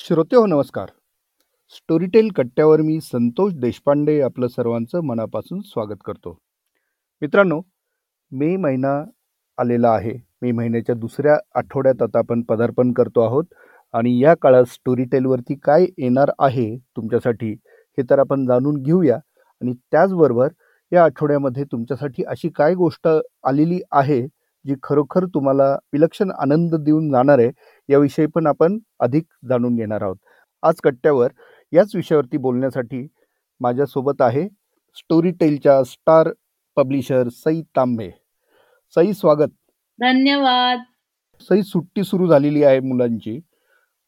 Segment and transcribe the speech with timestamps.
[0.00, 0.90] श्रोते हो नमस्कार.
[1.72, 6.32] स्टोरीटेल कट्ट्यावर मी संतोष देशपांडे आपलं सर्वांचं मनापासून स्वागत करतो.
[7.22, 7.60] मित्रांनो
[8.32, 8.92] मे महिना
[9.58, 10.12] आलेला आहे.
[10.42, 13.44] मे महिन्याच्या दुसऱ्या आठवड्यात आता आपण पदार्पण करतो आहोत
[13.94, 17.52] आणि या काळात स्टोरीटेलवरती काय येणार आहे तुमच्यासाठी
[17.98, 20.48] हे तर आपण जाणून घेऊया आणि त्याचबरोबर
[20.92, 23.08] या आठवड्यामध्ये तुमच्यासाठी अशी काय गोष्ट
[23.44, 24.20] आलेली आहे
[24.64, 27.50] जी खरोखर तुम्हाला विलक्षण आनंद देऊन जाणार आहे
[27.88, 30.16] याविषयी पण आपण अधिक जाणून घेणार आहोत.
[30.62, 31.30] आज कट्ट्यावर
[31.72, 33.06] याच विषयावरती बोलण्यासाठी
[33.60, 34.46] माझ्यासोबत आहे
[34.96, 36.30] स्टोरी टेलच्या स्टार
[36.76, 38.10] पब्लिशर सई तांबे.
[38.96, 39.48] सई स्वागत.
[39.98, 40.78] धन्यवाद.
[41.50, 43.38] सई सुट्टी सुरू झालेली आहे मुलांची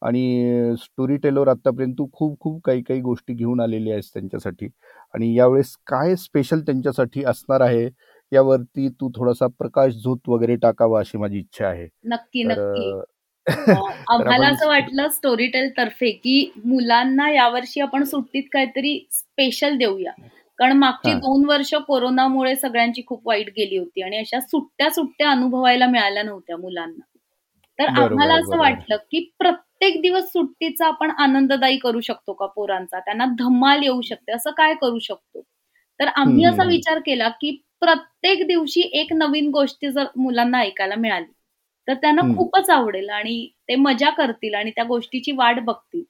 [0.01, 4.67] आणि स्टोरी टेलवर आतापर्यंत तू खूप खूप काही काही गोष्टी घेऊन आलेली आहेस त्यांच्यासाठी
[5.13, 7.87] आणि यावेळेस काय स्पेशल त्यांच्यासाठी असणार आहे?
[8.33, 13.01] यावरती तू थोडासा प्रकाश झोत वगैरे टाकावा अशी माझी इच्छा आहे नक्की नक्की अं,
[14.09, 20.11] आम्हाला असं वाटलं स्टोरीटेल तर्फे की मुलांना यावर्षी आपण सुट्टीत काहीतरी स्पेशल देऊया
[20.59, 21.17] कारण मागची हा.
[21.17, 26.57] दोन वर्ष कोरोनामुळे सगळ्यांची खूप वाईट गेली होती आणि अशा सुट्ट्या सुट्ट्या अनुभवायला मिळाल्या नव्हत्या
[26.57, 27.05] मुलांना
[27.79, 28.57] तर आम्हाला असं.
[28.57, 34.31] वाटलं की प्रत्येक दिवस सुट्टीचा आपण आनंददायी करू शकतो का पोरांचा त्यांना धम्माल येऊ शकते
[34.31, 35.41] असं काय करू शकतो
[35.99, 36.45] तर आम्ही.
[36.45, 41.31] असा विचार केला की प्रत्येक दिवशी एक नवीन गोष्टी जर मुलांना ऐकायला मिळाली
[41.87, 42.21] तर त्यांना.
[42.35, 46.03] खूपच आवडेल आणि ते मजा करतील आणि त्या गोष्टीची वाट बघतील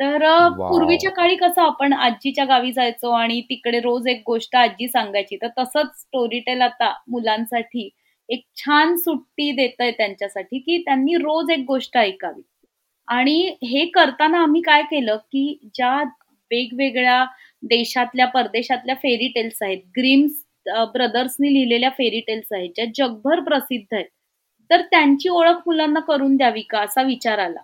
[0.00, 0.22] तर.
[0.58, 5.48] पूर्वीच्या काळी कसं आपण आजीच्या गावी जायचो आणि तिकडे रोज एक गोष्ट आजी सांगायची तर
[5.58, 7.88] तसंच स्टोरीटेल आता मुलांसाठी
[8.28, 12.42] एक छान सुट्टी देत आहे त्यांच्यासाठी की त्यांनी रोज एक गोष्ट ऐकावी
[13.08, 15.96] आणि हे करताना आम्ही काय केलं की ज्या
[16.50, 17.24] वेगवेगळ्या
[17.62, 20.42] देशातल्या परदेशातल्या फेरी टेल्स आहेत ग्रीम्स
[20.94, 24.06] ब्रदर्सनी लिहिलेल्या फेरी टेल्स आहेत ज्या जगभर प्रसिद्ध आहेत.
[24.70, 27.60] तर त्यांची ओळख मुलांना करून द्यावी का असा विचार आला.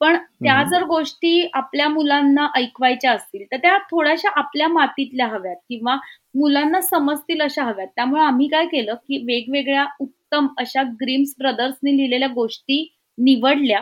[0.00, 0.62] पण त्या.
[0.64, 5.96] जर गोष्टी आपल्या मुलांना ऐकवायच्या असतील तर त्या थोड्याशा आपल्या मातीतल्या हव्यात किंवा
[6.34, 7.88] मुलांना समजतील अशा हव्यात.
[7.96, 12.86] त्यामुळे आम्ही काय केलं की वेगवेगळ्या उत्तम अशा ग्रीम्स ब्रदर्सनी लिहिलेल्या गोष्टी
[13.18, 13.80] निवडल्या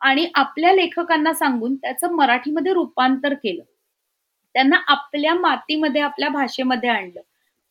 [0.00, 3.62] आणि आपल्या लेखकांना सांगून त्याचं मराठीमध्ये रूपांतर केलं.
[4.54, 7.20] त्यांना आपल्या मातीमध्ये आपल्या भाषेमध्ये आणलं.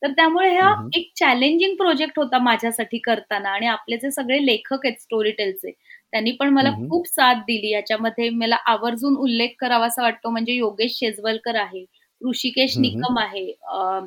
[0.01, 0.73] तर त्यामुळे हा.
[0.95, 6.31] एक चॅलेंजिंग प्रोजेक्ट होता माझ्यासाठी करताना आणि आपले जे सगळे लेखक आहेत स्टोरी टेलचे त्यांनी
[6.31, 6.69] पण मला.
[6.89, 11.85] खूप साथ दिली याच्यामध्ये मला आवर्जून उल्लेख करावासा वाटतो म्हणजे योगेश शेजवलकर आहे
[12.21, 12.77] ऋषिकेश.
[12.77, 13.45] निकम आहे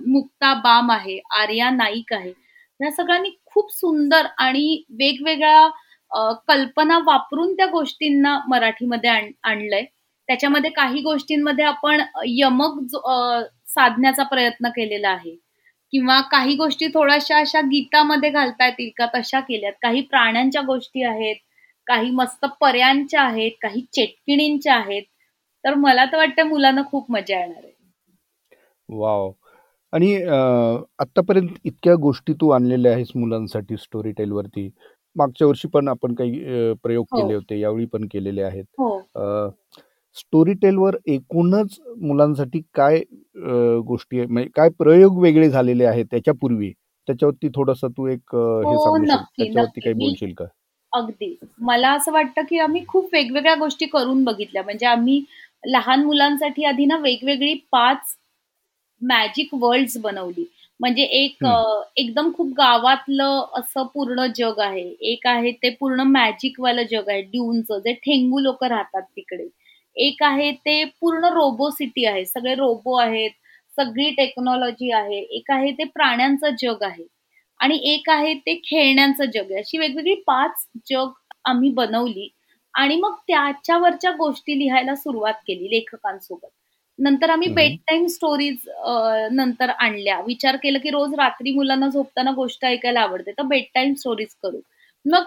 [0.06, 2.32] मुक्ता बाम आहे आर्या नाईक आहे
[2.80, 5.68] या सगळ्यांनी खूप सुंदर आणि वेगवेगळ्या
[6.48, 9.84] कल्पना वापरून त्या गोष्टींना मराठीमध्ये आण- आणलंय
[10.28, 12.78] त्याच्यामध्ये काही गोष्टींमध्ये आपण यमक
[13.68, 15.36] साधण्याचा प्रयत्न केलेला आहे
[15.92, 19.06] किंवा काही गोष्टी थोड्याशा अशा गीतामध्ये घालता येतील का?
[19.14, 19.72] तशा केल्यात.
[19.82, 21.36] काही प्राण्यांच्या गोष्टी आहेत
[21.86, 25.02] काही मस्त पर्यांच्या आहेत काही चेटकिणींच्या आहेत.
[25.64, 27.72] तर मला तर वाटतं मुलांना खूप मजा येणार आहे.
[28.88, 29.30] वाव.
[29.92, 30.14] आणि
[30.98, 34.68] आतापर्यंत इतक्या गोष्टी तू आणलेल्या आहेस मुलांसाठी स्टोरी टेलवरती
[35.16, 36.40] मागच्या वर्षी पण आपण काही
[36.84, 37.18] प्रयोग हो.
[37.18, 38.64] केले होते यावेळी पण केलेले आहेत.
[40.16, 42.98] स्टोरी टेलवर एकूणच मुलांसाठी काय
[43.86, 46.70] गोष्टी आहे, म्हणजे काय प्रयोग वेगळे झालेले आहेत त्याच्यापूर्वी?
[47.08, 49.04] त्याच्यावरती थोडस तू एक हे हो, सांगू
[49.38, 49.80] त्याच्यावरती.
[49.80, 50.44] काही बोलशील का?
[50.92, 51.34] अगदी.
[51.60, 54.62] मला असं वाटतं की आम्ही खूप वेगवेगळ्या गोष्टी करून बघितल्या.
[54.62, 55.22] म्हणजे आम्ही
[55.64, 58.16] लहान मुलांसाठी आधी ना वेगवेगळी पाच
[59.02, 60.44] मॅजिक वर्ल्ड्स बनवली.
[60.80, 61.44] म्हणजे एक
[61.96, 64.88] एकदम खूप गावातलं असं पूर्ण जग आहे.
[65.02, 67.22] एक आहे ते पूर्ण मॅजिक वालं जग आहे.
[67.22, 69.48] ड्यूनचं जे ठेंगू लोक राहतात तिकडे.
[69.96, 72.24] एक आहे ते पूर्ण रोबो सिटी आहे.
[72.26, 73.30] सगळे रोबो आहेत
[73.78, 75.18] सगळी टेक्नॉलॉजी आहे.
[75.36, 77.04] एक आहे ते प्राण्यांचं जग आहे.
[77.60, 79.58] आणि एक आहे ते खेळण्यांचं जग आहे.
[79.60, 81.10] अशी वेगवेगळी पाच जग
[81.46, 82.28] आम्ही बनवली
[82.74, 86.48] आणि मग त्याच्यावरच्या गोष्टी लिहायला सुरुवात केली लेखकांसोबत.
[86.98, 87.48] नंतर आम्ही.
[87.50, 88.68] बेड टाईम स्टोरीज
[89.32, 90.20] नंतर आणल्या.
[90.26, 94.60] विचार केला की रोज रात्री मुलांना झोपताना गोष्ट ऐकायला आवडते तर बेड टाईम स्टोरीज करू.
[95.04, 95.24] मग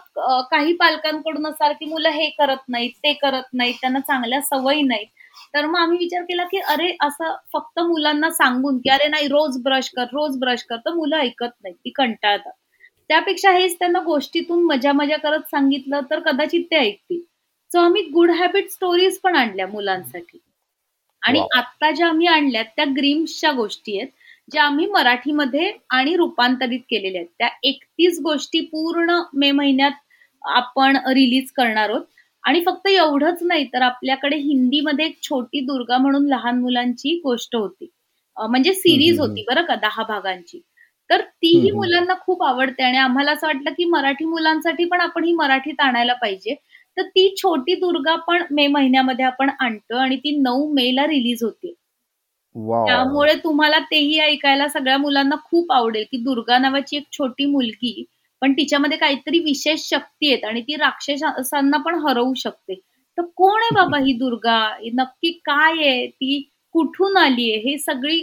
[0.52, 5.08] काही पालकांकडून असणार की मुलं हे करत नाहीत ते करत नाहीत त्यांना चांगल्या सवयी नाहीत.
[5.54, 9.58] तर मग आम्ही विचार केला की अरे असं फक्त मुलांना सांगून की अरे नाही रोज
[9.64, 12.52] ब्रश कर रोज ब्रश कर तर मुलं ऐकत नाहीत ती कंटाळतात.
[13.10, 17.20] त्यापेक्षा हेच त्यांना गोष्टीतून मजा मजा करत सांगितलं तर कदाचित ते ऐकतील.
[17.72, 20.38] सो आम्ही गुड हॅबिट स्टोरीज पण आणल्या मुलांसाठी.
[21.22, 21.40] आणि.
[21.58, 24.10] आता ज्या आम्ही आणल्यात त्या ग्रीम्सच्या गोष्टी आहेत.
[24.50, 27.30] ज्या आम्ही मराठीमध्ये आणि रूपांतरित केलेल्या आहेत.
[27.40, 29.92] त्या एकतीस गोष्टी पूर्ण मे महिन्यात
[30.42, 32.02] आपण रिलीज करणार आहोत.
[32.44, 37.88] आणि फक्त एवढंच नाही तर आपल्याकडे हिंदीमध्ये एक छोटी दुर्गा म्हणून लहान मुलांची गोष्ट होती.
[38.38, 40.60] म्हणजे सिरीज होती बरं का दहा भागांची.
[41.10, 41.72] तर तीही.
[41.72, 46.14] मुलांना खूप आवडते आणि आम्हाला असं वाटलं की मराठी मुलांसाठी पण आपण ही मराठीत आणायला
[46.14, 46.56] पाहिजे.
[46.98, 51.44] तर ती छोटी दुर्गा पण मे महिन्यामध्ये आपण आणतो आणि ती नऊ मे ला रिलीज
[51.44, 51.74] होते.
[52.82, 58.04] त्यामुळे तुम्हाला तेही ऐकायला सगळ्या मुलांना खूप आवडेल की दुर्गा नावाची एक छोटी मुलगी
[58.42, 62.76] पण तिच्यामध्ये काहीतरी विशेष शक्ती आहेत आणि ती राक्षसांना पण हरवू शकते.
[63.18, 64.58] तर कोण आहे बाबा ही दुर्गा?
[64.94, 66.06] नक्की काय आहे?
[66.08, 66.42] ती
[66.76, 67.62] कुठून आली आहे?
[67.62, 68.20] हे सगळी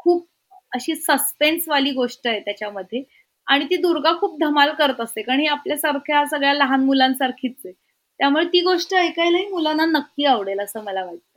[0.00, 0.26] खूप
[0.72, 3.02] अशी सस्पेन्स वाली गोष्ट आहे त्याच्यामध्ये.
[3.46, 7.72] आणि ती दुर्गा खूप धमाल करत असते कारण ही आपल्यासारख्या सगळ्या लहान मुलांसारखीच आहे.
[8.20, 11.29] त्यामुळे ती गोष्ट ऐकायलाही मुलांना नक्की आवडेल असं मला वाटतं.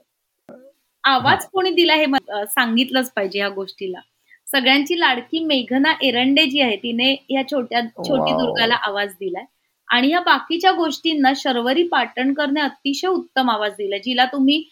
[1.04, 2.06] आवाज कोणी दिला हे
[2.48, 4.00] सांगितलंच पाहिजे ह्या गोष्टीला
[4.48, 8.32] सगळ्यांची लाडकी मेघना एरंडे जी आहे तिने या छोट्या छोटी.
[8.34, 9.46] दुर्गाला आवाज दिलाय
[9.88, 14.64] आणि या बाकीच्या गोष्टींना शर्वरी पाटणकरने अतिशय उत्तम आवाज दिलाय जिला तुम्ही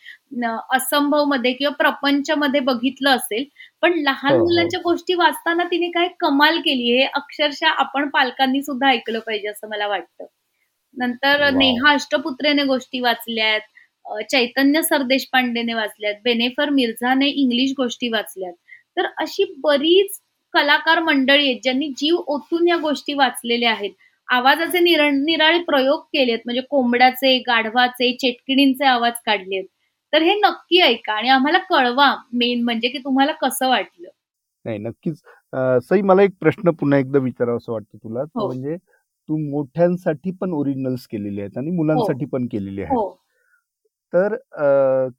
[0.71, 3.43] असंभवमध्ये किंवा प्रपंच मध्ये बघितलं असेल
[3.83, 4.43] पण लहान हो, हो.
[4.43, 9.69] मुलांच्या गोष्टी वाचताना तिने काय कमाल केली हे अक्षरशः आपण पालकांनी सुद्धा ऐकलं पाहिजे असं
[9.69, 10.25] मला वाटतं
[10.95, 11.49] नंतर.
[11.51, 13.61] नेहा अष्टपुत्रेने गोष्टी वाचल्यात
[14.05, 18.53] चैतन्य सरदेशपांडेने वाचल्यात बेनेफर मिर्झाने इंग्लिश गोष्टी वाचल्यात.
[18.97, 20.19] तर अशी बरीच
[20.53, 23.91] कलाकार मंडळी आहेत ज्यांनी जीव ओतून या गोष्टी वाचलेल्या आहेत.
[24.29, 29.63] आवाजाचे निर निराळे प्रयोग केलेत म्हणजे कोंबड्याचे गाढवाचे चेटकिणींचे आवाज काढलेत.
[30.13, 34.07] तर हे नक्की ऐका आणि आम्हाला कळवा मेन म्हणजे की तुम्हाला कसं वाटलं.
[34.65, 35.21] नाही नक्कीच.
[35.83, 38.21] सई मला एक प्रश्न पुन्हा एकदा विचारावा असं वाटतं तुला.
[38.21, 38.47] हो.
[38.47, 42.93] म्हणजे तू मोठ्यांसाठी पण ओरिजिनल्स केलेली आहेत आणि मुलांसाठी पण केलेली आहेत.
[42.93, 43.20] हो.
[44.13, 44.35] तर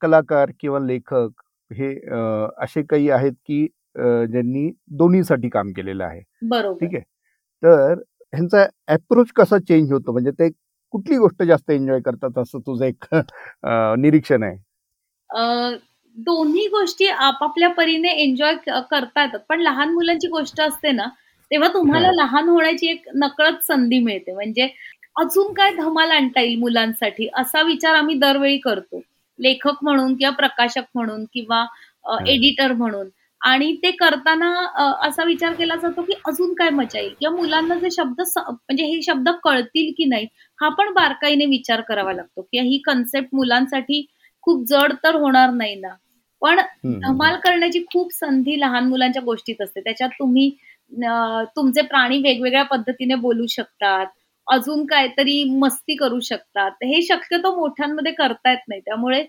[0.03, 1.95] कलाकार किंवा लेखक हे
[2.65, 3.65] असे काही आहेत की
[3.97, 6.21] ज्यांनी दोन्हीसाठी काम केलेलं आहे.
[6.43, 6.77] बरोबर.
[6.81, 7.03] ठीक आहे?
[7.63, 7.95] तर
[8.33, 10.13] ह्यांचा अप्रोच कसा चेंज होतो?
[10.13, 10.49] म्हणजे ते
[10.95, 13.05] कुठली गोष्ट जास्त एन्जॉय करतात असं तुझं एक
[13.99, 14.57] निरीक्षण आहे?
[16.17, 18.55] दोन्ही गोष्टी आपापल्या परीने एन्जॉय
[18.91, 21.07] करता येतात पण लहान मुलांची गोष्ट असते ना
[21.51, 22.11] तेव्हा तुम्हाला.
[22.13, 24.33] लहान होण्याची एक नकळत संधी मिळते.
[24.35, 24.69] म्हणजे
[25.17, 27.29] अजून काय धमाल आणता येईल मुलांसाठी?
[27.39, 29.01] असा विचार आम्ही दरवेळी करतो.
[29.39, 31.65] लेखक म्हणून किंवा प्रकाशक म्हणून किंवा.
[32.29, 33.09] एडिटर म्हणून.
[33.41, 34.49] आणि ते करताना
[35.07, 37.15] असा विचार केला जातो की अजून काय मजा येईल?
[37.21, 40.27] किंवा मुलांना जे शब्द म्हणजे हे शब्द कळतील की नाही
[40.59, 44.05] हा पण बारकाईने विचार करावा लागतो किंवा ही कन्सेप्ट मुलांसाठी
[44.47, 45.95] खूप जड तर होणार नाही ना?
[46.43, 46.61] पण.
[47.03, 49.81] धमाल करण्याची खूप संधी लहान मुलांच्या गोष्टीत असते.
[49.81, 50.51] त्याच्यात तुम्ही
[51.57, 54.07] तुमचे प्राणी वेगवेगळ्या पद्धतीने बोलू शकतात.
[54.47, 56.71] अजून काहीतरी मस्ती करू शकतात.
[56.85, 58.81] हे शक्यतो मोठ्यांमध्ये करता येत नाही.
[58.81, 59.23] त्यामुळे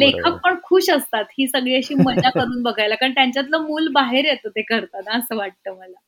[0.00, 0.36] लेखक.
[0.44, 1.24] पण खुश असतात.
[1.38, 2.94] ही सगळी अशी मजा करून बघायला.
[2.94, 5.98] कारण त्यांच्यातलं मूल बाहेर येतं ते करताना असं वाटतं मला.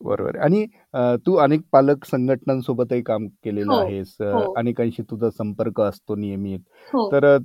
[0.00, 0.36] बरोबर.
[0.36, 0.64] आणि
[1.26, 4.16] तू अनेक पालक संघटनांसोबतही काम केलेलं हो, आहेस.
[4.20, 4.52] हो.
[4.54, 6.60] अनेकांशी तुझा संपर्क असतो नियमित.
[6.92, 7.10] हो.
[7.12, 7.36] तर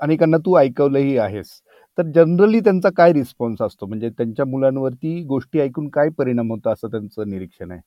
[0.00, 1.50] अनेकांना तू ऐकवलंही आहेस.
[1.98, 3.86] तर जनरली त्यांचा काय रिस्पॉन्स असतो?
[3.86, 6.70] म्हणजे त्यांच्या मुलांवरती गोष्टी ऐकून काय परिणाम होतो?
[6.70, 7.80] असं त्यांचं निरीक्षण आहे.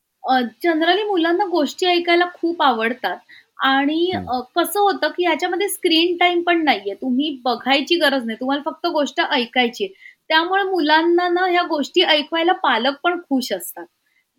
[0.63, 3.17] जनरली मुलांना गोष्टी ऐकायला खूप आवडतात.
[3.63, 4.11] आणि
[4.55, 6.93] कसं होतं की ह्याच्यामध्ये स्क्रीन टाइम पण नाहीये.
[6.95, 8.37] तुम्ही बघायची गरज नाही.
[8.39, 9.87] तुम्हाला फक्त गोष्ट ऐकायची.
[10.29, 13.85] त्यामुळे मुलांना ना ह्या गोष्टी ऐकवायला पालक पण खुश असतात.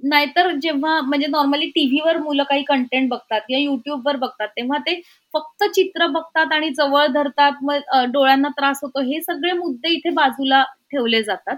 [0.02, 5.00] नाहीतर जेव्हा म्हणजे नॉर्मली टीव्हीवर मुलं काही कंटेंट बघतात किंवा युट्यूबवर बघतात तेव्हा ते
[5.34, 9.00] फक्त चित्र बघतात आणि जवळ धरतात मग डोळ्यांना त्रास होतो.
[9.02, 10.62] हे सगळे मुद्दे इथे बाजूला
[10.92, 11.56] ठेवले जातात.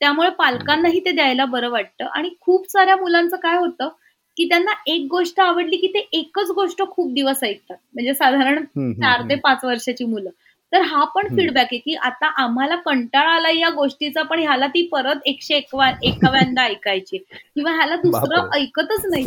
[0.00, 3.88] त्यामुळे पालकांनाही ते द्यायला बरं वाटतं आणि खूप साऱ्या मुलांचं काय होतं
[4.36, 8.64] की त्यांना एक गोष्ट आवडली की ते एकच गोष्ट खूप दिवस ऐकतात म्हणजे साधारण
[8.94, 9.34] चार ते.
[9.36, 10.30] पाच वर्षाची मुलं
[10.72, 11.26] तर हा पण.
[11.36, 15.90] फीडबॅक आहे की आता आम्हाला कंटाळा आला या गोष्टीचा पण ह्याला ती परत एकशे एकवा
[16.02, 18.48] एकाव्यांदा ऐकायची किंवा ह्याला दुसरं.
[18.54, 19.24] ऐकतच नाही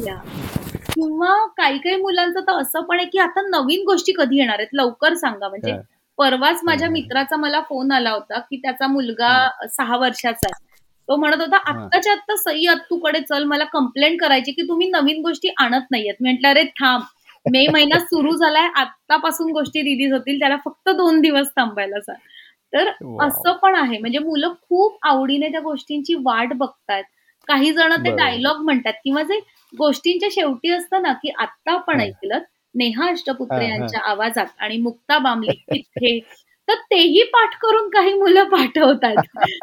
[0.89, 4.73] किंवा काही काही मुलांचं तर असं पण आहे की आता नवीन गोष्टी कधी येणार आहेत
[4.73, 5.71] लवकर सांगा म्हणजे.
[6.19, 6.89] परवाच माझ्या.
[6.89, 9.33] मित्राचा मला फोन आला होता की त्याचा मुलगा
[9.69, 10.71] सहा वर्षाचा आहे
[11.09, 11.57] तो म्हणत होता.
[11.59, 16.47] आत्ताच्या आत्ता सई आत्तूकडे चल मला कंप्लेंट करायची की तुम्ही नवीन गोष्टी आणत नाहीयेत म्हटलं
[16.49, 17.01] अरे थांब
[17.45, 22.17] मे महिना सुरू झालाय आत्तापासून गोष्टी रिलीज होतील त्याला फक्त दोन दिवस थांबायला सांग
[22.73, 22.89] तर.
[23.21, 27.03] असं पण आहे म्हणजे मुलं खूप आवडीने त्या गोष्टींची वाट बघतायत
[27.47, 28.15] काही जण ते.
[28.15, 29.39] डायलॉग म्हणतात किंवा जे
[29.73, 32.01] गोष्टींच्या शेवटी असतं ना की आत्ता आपण.
[32.01, 32.39] ऐकलं
[32.75, 33.67] नेहा अष्टपुत्रे.
[33.67, 36.19] यांच्या आवाजात आणि मुक्ता बामली तिथे.
[36.67, 39.17] तर तेही पाठ करून काही मुलं पाठवतात.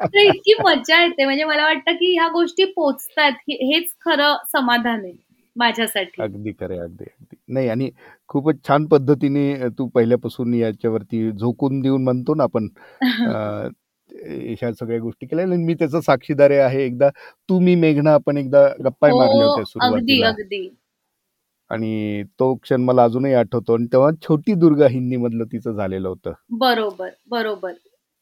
[0.05, 1.25] तर इतकी मजा येते.
[1.25, 3.33] म्हणजे मला वाटतं की ह्या गोष्टी पोचतात.
[3.51, 5.13] हेच खरं समाधान आहे
[5.57, 6.23] माझ्यासाठी.
[6.23, 7.37] अगदी खरे अगदी अगदी.
[7.49, 7.91] नाही आणि
[8.29, 12.69] खूपच छान पद्धतीने तू पहिल्यापासून याच्यावरती झोकून देऊन म्हणतो ना आपण
[14.11, 15.47] ह्या सगळ्या गोष्टी केल्या.
[15.47, 16.85] मी त्याचा साक्षीदार आहे.
[16.85, 17.09] एकदा
[17.49, 20.69] तू मी मेघना आपण एकदा गप्पा मारल्या हो होत्या अगदी अगदी.
[21.71, 23.75] आणि तो क्षण मला अजूनही आठवतो.
[23.75, 26.33] आणि तेव्हा छोटी दुर्गा हिंदी मधलं तिचं झालेलं होतं.
[26.61, 27.73] बरोबर बरोबर.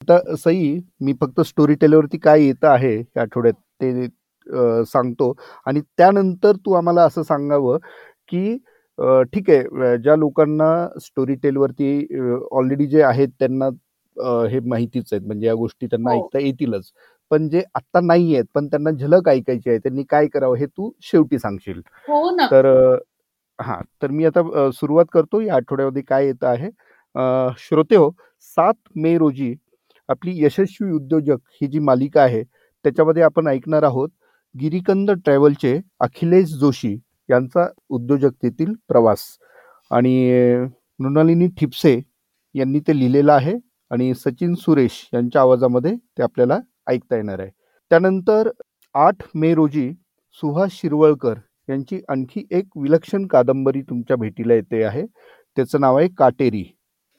[0.02, 4.06] आता सई मी फक्त स्टोरी टेलवरती काय येतं आहे या आठवड्यात ते
[4.86, 5.32] सांगतो.
[5.66, 7.78] आणि त्यानंतर तू आम्हाला असं सांगावं
[8.28, 8.56] की
[9.32, 10.68] ठीक आहे ज्या लोकांना
[11.00, 11.90] स्टोरी टेलवरती
[12.52, 13.68] ऑलरेडी जे आहेत त्यांना
[14.50, 15.26] हे माहितीच आहेत.
[15.26, 16.18] म्हणजे या गोष्टी त्यांना हो.
[16.18, 16.90] ऐकता येतीलच.
[17.30, 20.90] पण जे आता नाही आहेत पण त्यांना झलक ऐकायची आहे त्यांनी काय करावं हे तू
[21.02, 21.80] शेवटी सांगशील.
[22.08, 22.46] हो ना.
[22.50, 22.66] तर
[23.58, 25.40] हां तर मी आता सुरुवात करतो.
[25.40, 26.70] या आठवड्यामध्ये काय येत आहे?
[27.58, 28.10] श्रोते हो
[28.56, 29.54] सात मे रोजी
[30.08, 34.08] आपली यशस्वी उद्योजक ही जी मालिका आहे त्याच्यामध्ये आपण ऐकणार आहोत
[34.54, 36.94] गिरीकंद ट्रॅव्हलचे अखिलेश जोशी
[37.28, 39.24] यांचा उद्योजकतेतील प्रवास.
[39.90, 40.14] आणि
[41.00, 41.98] मृणालिनी ठिपसे
[42.54, 43.54] यांनी ते लिहिलेलं आहे
[43.90, 46.58] आणि सचिन सुरेश यांच्या आवाजामध्ये ते आपल्याला
[46.90, 47.50] ऐकता येणार आहे.
[47.90, 48.48] त्यानंतर
[48.94, 49.90] आठ मे रोजी
[50.42, 51.34] सुहास शिरवळकर
[51.68, 55.04] यांची आणखी एक विलक्षण कादंबरी तुमच्या भेटीला येते आहे.
[55.56, 56.64] त्याचं नाव आहे काटेरी.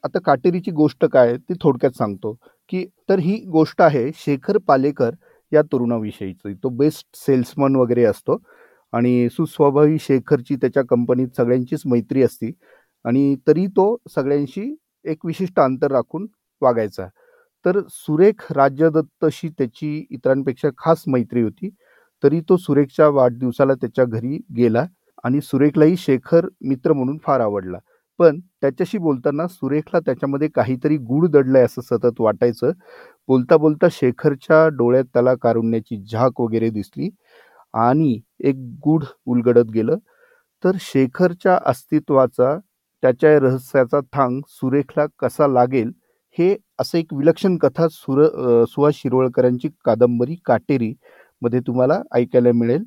[0.03, 2.33] आता काटेरीची गोष्ट काय ती थोडक्यात सांगतो
[2.69, 5.11] की तर ही गोष्ट आहे शेखर पालेकर
[5.51, 6.53] या तरुणाविषयीची.
[6.53, 8.37] तो बेस्ट सेल्समन वगैरे असतो
[8.93, 12.51] आणि सुस्वभावी शेखरची त्याच्या कंपनीत सगळ्यांचीच मैत्री असती
[13.05, 14.75] आणि तरी तो सगळ्यांशी
[15.05, 16.25] एक विशिष्ट अंतर राखून
[16.61, 17.07] वागायचा.
[17.65, 21.69] तर सुरेख राज्यदत्तशी त्याची इतरांपेक्षा खास मैत्री होती.
[22.23, 24.85] तरी तो सुरेखच्या वाढदिवसाला त्याच्या घरी गेला
[25.23, 27.77] आणि सुरेखलाही शेखर मित्र म्हणून फार आवडला.
[28.19, 32.71] पण त्याच्याशी बोलताना सुरेखला त्याच्यामध्ये काहीतरी गुढ दडलंय असं सतत वाटायचं.
[33.29, 37.09] बोलता बोलता शेखरच्या डोळ्यात त्याला कारुण्याची झाक वगैरे दिसली
[37.77, 39.97] आणि एक गुढ उलगडत गेलं.
[40.63, 42.57] तर शेखरच्या अस्तित्वाचा
[43.03, 45.91] त्याच्या रहस्याचा थांग सुरेखला कसा लागेल
[46.37, 48.23] हे असं एक विलक्षण कथा सुर
[48.69, 50.93] सुहास शिरवळकरांची कादंबरी काटेरी
[51.41, 52.83] मध्ये तुम्हाला ऐकायला मिळेल.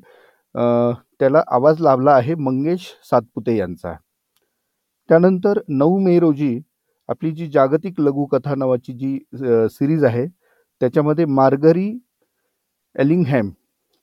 [1.19, 3.93] त्याला आवाज लाभला आहे मंगेश सातपुते यांचा.
[5.09, 6.59] त्यानंतर नऊ मे रोजी
[7.09, 9.17] आपली जी जागतिक लघुकथा नावाची जी
[9.71, 10.25] सिरीज आहे
[10.81, 11.89] त्याच्यामध्ये मार्गरी
[12.95, 13.49] एलिंगहॅम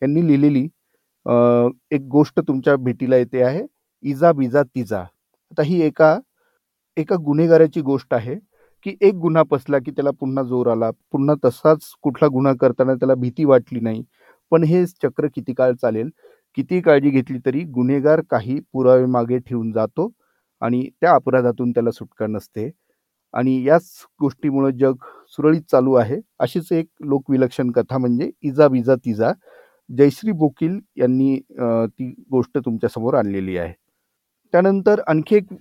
[0.03, 0.65] यांनी लिहिलेली
[1.91, 3.63] एक गोष्ट तुमच्या भेटीला येते आहे
[4.05, 5.01] इजा बिजा तिजा.
[5.01, 6.19] आता ही एका
[6.97, 8.35] एका गुन्हेगाराची गोष्ट आहे
[8.87, 13.15] की एक गुन्हा पसला की त्याला पुन्हा जोर आला पुन्हा तसाच कुठला गुन्हा करताना त्याला
[13.15, 14.03] भीती वाटली नाही
[14.51, 16.11] पण हे चक्र किती काळ चालेल?
[16.57, 20.11] किती काळजी घेतली तरी गुन्हेगार काही पुरावे मागे ठेवून जातो
[20.63, 22.71] आणि त्या अपराधातून त्याला सुटका नसते.
[23.35, 23.91] आणि याच
[24.21, 24.95] गोष्टीमुळं जग
[25.37, 26.17] सुरळीत चालू आहे.
[26.41, 29.33] अशीच एक लोकविलक्षण कथा म्हणजे इजा बिजा तिजा.
[29.91, 33.73] जयश्री बोकील यांनी ती गोष्ट तुमच्यासमोर आणलेली आहे.
[34.55, 35.53] त्यानंतर आणखी एक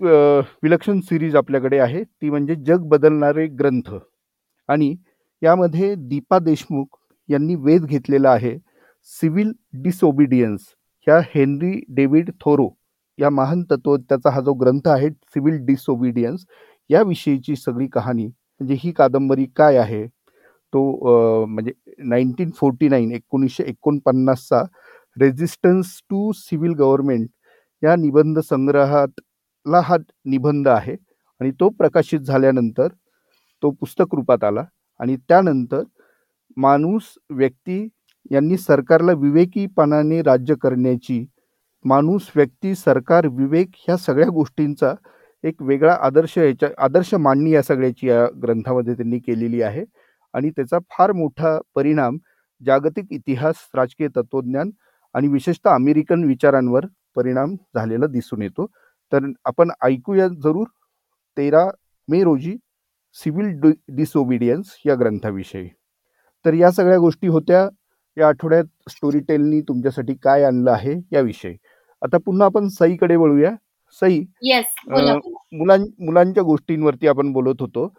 [0.64, 2.04] विलक्षण सिरीज आपल्याकडे आहे.
[2.04, 3.94] ती म्हणजे जग बदलणारे ग्रंथ.
[4.70, 4.96] आणि
[5.42, 6.98] यामध्ये दीपा देशमुख
[7.30, 8.58] यांनी वेध घेतलेला आहे.
[9.10, 9.52] सिव्हिल
[9.84, 10.62] डिसओबिडियन्स
[11.08, 12.70] ह्या हेनरी डेव्हिड थोरो
[13.20, 16.46] या महान तत्व त्याचा हा जो ग्रंथ आहे सिव्हिल डिसओबिडियन्स
[16.90, 20.06] याविषयीची सगळी कहाणी म्हणजे ही कादंबरी काय आहे?
[20.74, 21.72] तो म्हणजे
[22.10, 24.62] नाईन्टीन फोर्टी नाईन एकोणीसशे एकोणपन्नासचा
[25.18, 27.28] रेझिस्टन्स टू सिव्हिल गव्हर्नमेंट
[27.84, 30.96] या निबंध संग्रहातला हा निबंध आहे
[31.42, 32.88] आणि तो प्रकाशित झाल्यानंतर
[33.64, 34.64] तो पुस्तक रूपात आला
[35.00, 35.84] आणि त्यानंतर
[36.58, 37.88] माणूस व्यक्ती
[38.32, 41.26] यांनी सरकारला विवेकीपणाने राज्य करण्याची
[41.86, 44.94] माणूस व्यक्ती सरकार विवेक ह्या सगळ्या गोष्टींचा
[45.44, 49.84] एक वेगळा आदर्श याच्या आदर्श मांडणी या सगळ्याची या ग्रंथामध्ये त्यांनी केलेली आहे.
[50.34, 52.18] आणि त्याचा फार मोठा परिणाम
[52.66, 54.70] जागतिक इतिहास राजकीय तत्त्वज्ञान
[55.16, 56.86] आणि विशेषतः अमेरिकन विचारांवर
[57.16, 58.66] परिणाम झालेला दिसून येतो.
[59.12, 60.68] तर आपण ऐकूया जरूर
[61.38, 61.66] तेरा
[62.08, 62.56] मे रोजी
[63.14, 65.68] सिव्हिल डिसओबिडियन्स या ग्रंथाविषयी.
[66.46, 67.68] तर या सगळ्या गोष्टी होत्या.
[68.20, 71.56] या आठवड्यात स्टोरी टेलनी तुमच्यासाठी काय आणलं आहे याविषयी.
[72.02, 73.52] आता पुन्हा आपण सईकडे वळूया.
[74.02, 74.20] सई
[75.54, 77.94] मुलां मुलांच्या गोष्टींवरती आपण बोलत होतो.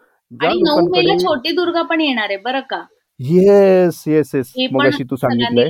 [1.17, 2.83] छोटी दुर्गा पण येणार आहे बरं का?
[3.19, 5.69] येस येस येस मग अशी तू सांगितलंय.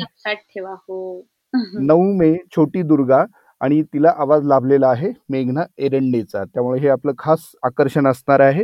[0.65, 1.27] हो.
[1.81, 3.23] नऊ मे छोटी दुर्गा
[3.61, 6.43] आणि तिला आवाज लाभलेला आहे मेघना एरंडेचा.
[6.43, 8.63] त्यामुळे हे आपलं खास आकर्षण असणार आहे.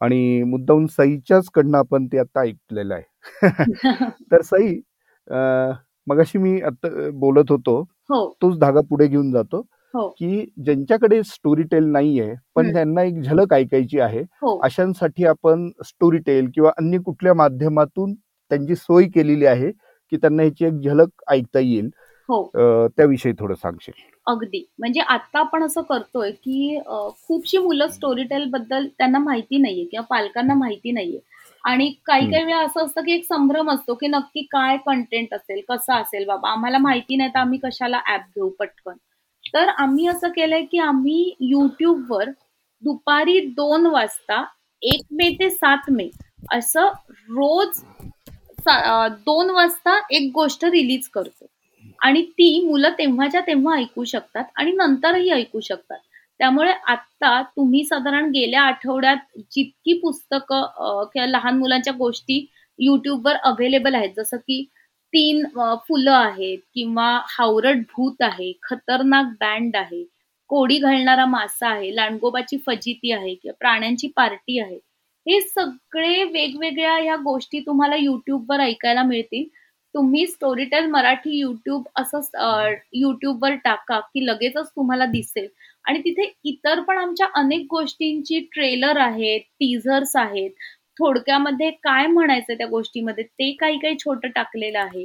[0.00, 3.02] आणि मुद्दाहून सईच्याच कडनं आपण ते आता ऐकलेलं आहे.
[4.32, 4.80] तर सई
[6.06, 7.80] मगाशी मी आता बोलत होतो.
[8.10, 8.28] हो.
[8.42, 9.58] तोच धागा पुढे घेऊन जातो
[9.94, 10.08] हो.
[10.10, 14.20] की ज्यांच्याकडे स्टोरी टेल नाहीये पण त्यांना एक झलक ऐकायची आहे.
[14.42, 14.58] हो.
[14.58, 19.70] अशांसाठी आपण स्टोरी टेल किंवा अन्य कुठल्या माध्यमातून त्यांची सोय केलेली आहे
[20.12, 21.88] की त्यांना ह्याची एक झलक ऐकता येईल.
[22.28, 23.92] त्याविषयी थोडं सांगशील.
[24.26, 24.64] अगदी.
[24.78, 26.78] म्हणजे आता आपण असं करतोय की
[27.18, 31.18] खूपशी मुलं स्टोरी टेल बद्दल त्यांना माहिती नाहीये किंवा पालकांना माहिती नाहीये.
[31.64, 35.60] आणि काही काही वेळा असं असतं की एक संभ्रम असतो की नक्की काय कंटेंट असेल
[35.68, 36.50] कसं असेल बाबा?
[36.50, 38.96] आम्हाला माहिती नाही तर आम्ही कशाला ऍप घेऊ पटकन?
[39.54, 42.30] तर आम्ही असं केलंय की आम्ही युट्यूबवर
[42.82, 44.44] दुपारी दोन वाजता
[44.82, 46.08] एक मे ते सात मे
[46.52, 46.88] असं
[47.30, 47.80] रोज
[49.26, 51.46] दोन वाजता एक गोष्ट रिलीज करतो.
[52.02, 55.98] आणि ती मुलं तेव्हाच्या तेव्हा ऐकू शकतात आणि नंतरही ऐकू शकतात.
[56.40, 62.44] त्यामुळे आत्ता तुम्ही साधारण गेल्या आठवड्यात जितकी पुस्तकं किंवा लहान मुलांच्या गोष्टी
[62.78, 64.10] युट्यूबवर अवेलेबल आहेत.
[64.16, 64.62] जसं की
[65.12, 65.44] तीन
[65.88, 70.02] फुलं आहेत किंवा हावरट भूत आहे, खतरनाक बँड आहे,
[70.50, 74.76] कोडी घालणारा मासा आहे, लांडगोबाची फजिती आहे किंवा प्राण्यांची पार्टी आहे.
[75.26, 79.44] हे सगळे वेगवेगळ्या ह्या गोष्टी तुम्हाला युट्यूबवर ऐकायला मिळतील.
[79.94, 82.20] तुम्ही स्टोरीटेल मराठी युट्यूब असं
[82.94, 85.46] युट्यूबवर टाका, की लगेचच तुम्हाला दिसेल
[85.88, 90.50] आणि तिथे इतर पण आमच्या अनेक गोष्टींची ट्रेलर आहेत, टीझर्स आहेत.
[90.98, 95.04] थोडक्यामध्ये काय म्हणायचं त्या गोष्टीमध्ये ते काही-काही छोटं टाकलेलं आहे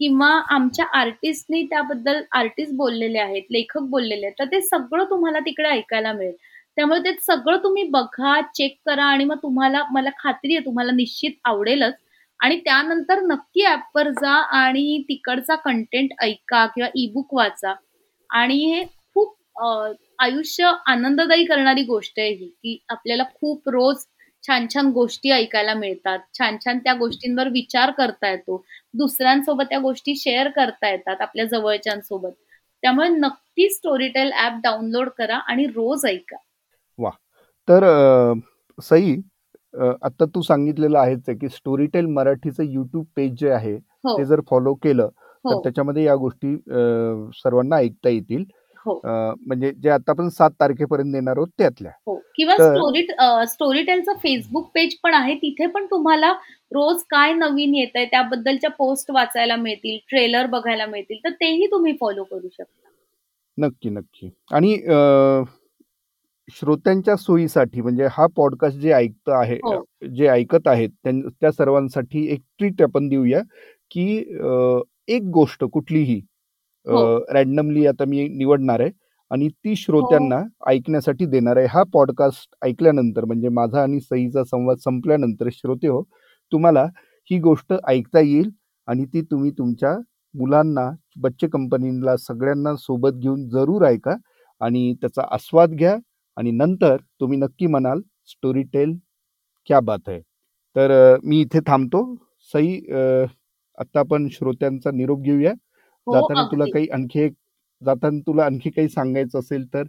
[0.00, 4.34] किंवा आमच्या आर्टिस्टने त्याबद्दल आर्टिस्ट बोललेले आहेत, लेखक बोललेले आहेत.
[4.38, 6.34] तर ते सगळं तुम्हाला तिकडे ऐकायला मिळेल.
[6.76, 11.32] त्यामुळे ते सगळं तुम्ही बघा, चेक करा आणि मग तुम्हाला मला खात्री आहे तुम्हाला निश्चित
[11.44, 11.94] आवडेलच
[12.40, 17.74] आणि त्यानंतर नक्की ऍपवर जा आणि तिकडचा कंटेंट ऐका किंवा ई-बुक वाचा
[18.30, 19.34] आणि हे खूप
[20.18, 24.04] आयुष्य आनंददायी करणारी गोष्ट आहे ही, की आपल्याला खूप रोज
[24.44, 26.18] छान-छान गोष्टी ऐकायला मिळतात.
[26.38, 28.62] छान-छान त्या गोष्टींवर विचार करता येतो.
[28.94, 32.32] दुसऱ्यांसोबत त्या गोष्टी शेअर करता येतात आपल्या जवळच्यांसोबत.
[32.82, 36.36] त्यामुळे नक्की स्टोरीटेल ॲप डाउनलोड करा आणि रोज ऐका.
[36.98, 37.10] वा
[37.68, 37.84] तर
[38.78, 39.14] सई
[40.02, 44.16] आता तू सांगितलेलं आहेच आहे, की स्टोरीटेल मराठीचं युट्यूब पेज जे आहे, हो.
[44.18, 45.08] ते जर फॉलो केलं,
[45.44, 45.62] तर हो.
[45.62, 46.54] त्याच्यामध्ये या गोष्टी
[47.36, 48.44] सर्वांना ऐकता येतील.
[48.86, 49.00] हो.
[49.04, 51.92] म्हणजे जे आता आपण सात तारखेपर्यंत देणार आहोत त्यातल्या.
[52.06, 53.02] हो किंवा तर स्टोरी
[53.48, 55.34] स्टोरीटेलचं फेसबुक पेज पण आहे.
[55.34, 56.32] तिथे पण तुम्हाला
[56.72, 61.18] रोज काय नवीन येतंय त्याबद्दलच्या पोस्ट वाचायला मिळतील, ट्रेलर बघायला मिळतील.
[61.24, 62.88] तर तेही तुम्ही फॉलो करू शकता.
[63.58, 64.30] नक्की, नक्की.
[64.52, 64.76] आणि
[66.48, 69.80] श्रोत्यांच्या सोयीसाठी म्हणजे हा पॉडकास्ट जे ऐकत आहे हो.
[70.14, 73.40] जे ऐकत आहेत त्या सर्वांसाठी एक ट्रीट आपण देऊया,
[73.90, 74.16] की
[75.08, 76.20] एक गोष्ट कुठलीही
[76.86, 77.18] हो.
[77.32, 78.90] रँडमली आता मी निवडणार आहे
[79.30, 79.74] आणि ती हो.
[79.76, 81.66] श्रोत्यांना ऐकण्यासाठी देणार आहे.
[81.70, 86.02] हा पॉडकास्ट ऐकल्यानंतर म्हणजे माझा आणि सईचा संवाद संपल्यानंतर श्रोते हो,
[86.52, 86.84] तुम्हाला
[87.30, 88.50] ही गोष्ट ऐकता येईल
[88.88, 89.96] आणि ती तुम्ही तुमच्या
[90.34, 94.14] मुलांना, बच्चे कंपनीला सगळ्यांना सोबत घेऊन जरूर ऐका
[94.60, 95.96] आणि त्याचा आस्वाद घ्या
[96.36, 98.94] आणि नंतर तुम्ही नक्की म्हणाल, स्टोरीटेल
[99.68, 100.20] क्या बात है!
[100.76, 102.04] तर मी इथे थांबतो.
[102.54, 102.76] सई
[103.78, 105.52] आता आपण श्रोत्यांचा निरोप घेऊया.
[106.06, 106.64] हो, जाताना तुला.
[106.66, 107.32] काही आणखी एक
[107.82, 109.82] जाताना तुला आणखी काही सांगायचं असेल तर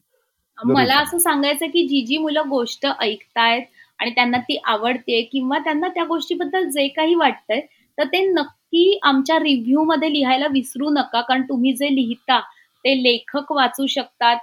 [0.57, 0.95] मला.
[0.95, 3.63] असं सांगायचं की जी-जी मुलं गोष्ट ऐकतायत
[3.99, 7.59] आणि त्यांना ती आवडतेय किंवा त्यांना त्या गोष्टीबद्दल जे काही वाटतंय,
[7.97, 11.21] तर ते नक्की आमच्या रिव्ह्यूमध्ये लिहायला विसरू नका.
[11.21, 12.39] कारण तुम्ही जे लिहिता
[12.85, 14.37] ते लेखक वाचू शकतात,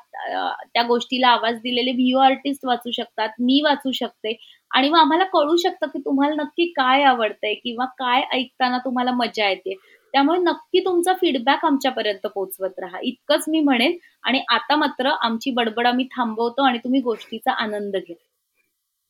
[0.74, 4.36] त्या गोष्टीला आवाज दिलेले व्हिडिओ आर्टिस्ट वाचू शकतात, मी वाचू शकते
[4.70, 9.48] आणि मग आम्हाला कळू शकतं की तुम्हाला नक्की काय आवडतंय किंवा काय ऐकताना तुम्हाला मजा
[9.48, 9.74] येते.
[10.12, 12.98] त्यामुळे नक्की तुमचा फीडबॅक आमच्यापर्यंत पोहोचवत राहा.
[13.02, 18.16] इतकंच मी म्हणेन आणि आता मात्र आमची बडबड आम्ही थांबवतो आणि तुम्ही गोष्टीचा आनंद घ्या.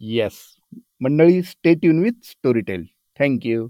[0.01, 0.33] येस.
[1.01, 2.85] मंडळी stay tune with Storytel.
[3.19, 3.69] Thank you.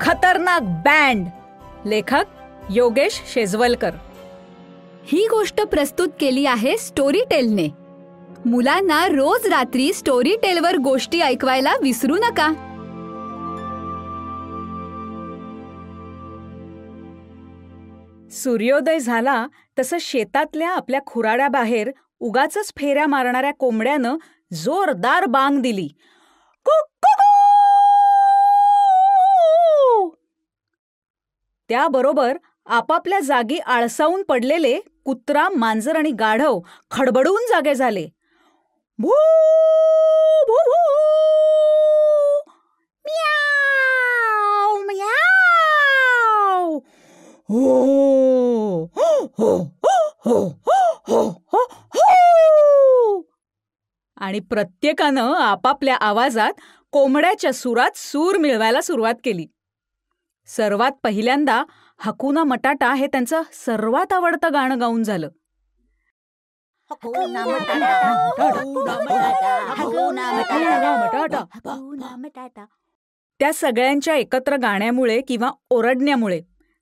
[0.00, 1.26] खतरनाक बँड
[1.86, 2.24] लेखक
[2.70, 3.90] योगेश शेजवलकर
[5.04, 7.68] ही गोष्ट प्रस्तुत केली आहे स्टोरी टेलने
[8.44, 12.48] मुलांना रोज रात्री स्टोरी टेलवर गोष्टी ऐकवायला विसरू नका.
[18.30, 19.46] सूर्योदय झाला
[19.78, 24.16] तसं शेतातल्या आपल्या खुराड्याबाहेर उगाच फेऱ्या मारणाऱ्या कोंबड्यानं
[24.52, 25.88] जोरदार बांग दिली.
[31.68, 38.08] त्याबरोबर आपापल्या जागी आळसावून पडलेले कुत्रा मांजर आणि गाढव खडबडून जागे झाले.
[38.98, 39.10] भू
[40.46, 40.82] भू भू.
[47.48, 49.56] हो हो हो,
[50.24, 50.48] हो
[51.06, 51.58] हो हो
[51.94, 53.22] हो.
[54.16, 56.52] आणि प्रत्येकानं आपापल्या आवाजात
[56.90, 59.46] कोंबड्याच्या सुरात सूर मिळवायला सुरुवात केली.
[60.46, 61.64] सर्वात पहिल्यांदा
[62.04, 65.28] हकुना मटाटा हे त्यांचं सर्वात आवडतं गाणं गाऊन झालं.
[73.40, 76.40] त्या सगळ्यांच्या एकत्र गाण्यामुळे किंवा ओरडण्यामुळे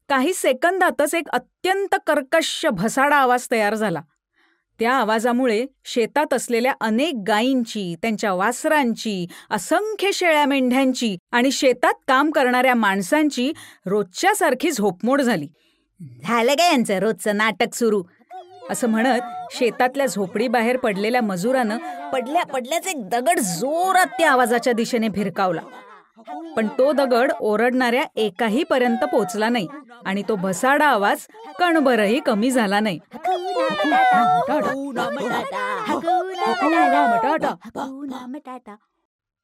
[0.08, 4.02] काही सेकंदातच एक अत्यंत कर्कश भसाडा आवाज तयार झाला.
[4.80, 12.74] त्या आवाजामुळे शेतात असलेल्या अनेक गायींची त्यांच्या वासरांची असंख्य शेळ्या मेंढ्यांची आणि शेतात काम करणाऱ्या
[12.74, 13.52] माणसांची
[13.86, 15.48] रोजच्यासारखी झोपमोड झाली.
[16.22, 16.98] झालं काय यांचं?
[16.98, 18.02] रोजचं नाटक सुरू.
[18.70, 19.20] असं म्हणत
[19.52, 21.78] शेतातल्या झोपडी बाहेर पडलेल्या मजुरानं
[22.12, 25.60] पडल्या पडल्याच एक दगड जोरात त्या आवाजाच्या दिशेने भिरकावला.
[26.56, 29.66] पण तो दगड ओरडणाऱ्या एकाही पर्यंत पोचला नाही
[30.06, 31.26] आणि तो भसाडा आवाज
[31.58, 32.98] कणभरही कमी झाला नाही.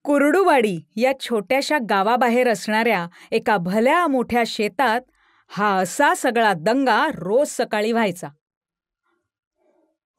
[0.05, 5.01] कुरडूवाडी या छोट्याशा गावाबाहेर असणाऱ्या एका भल्या मोठ्या शेतात
[5.49, 8.29] हा असा सगळा दंगा रोज सकाळी व्हायचा.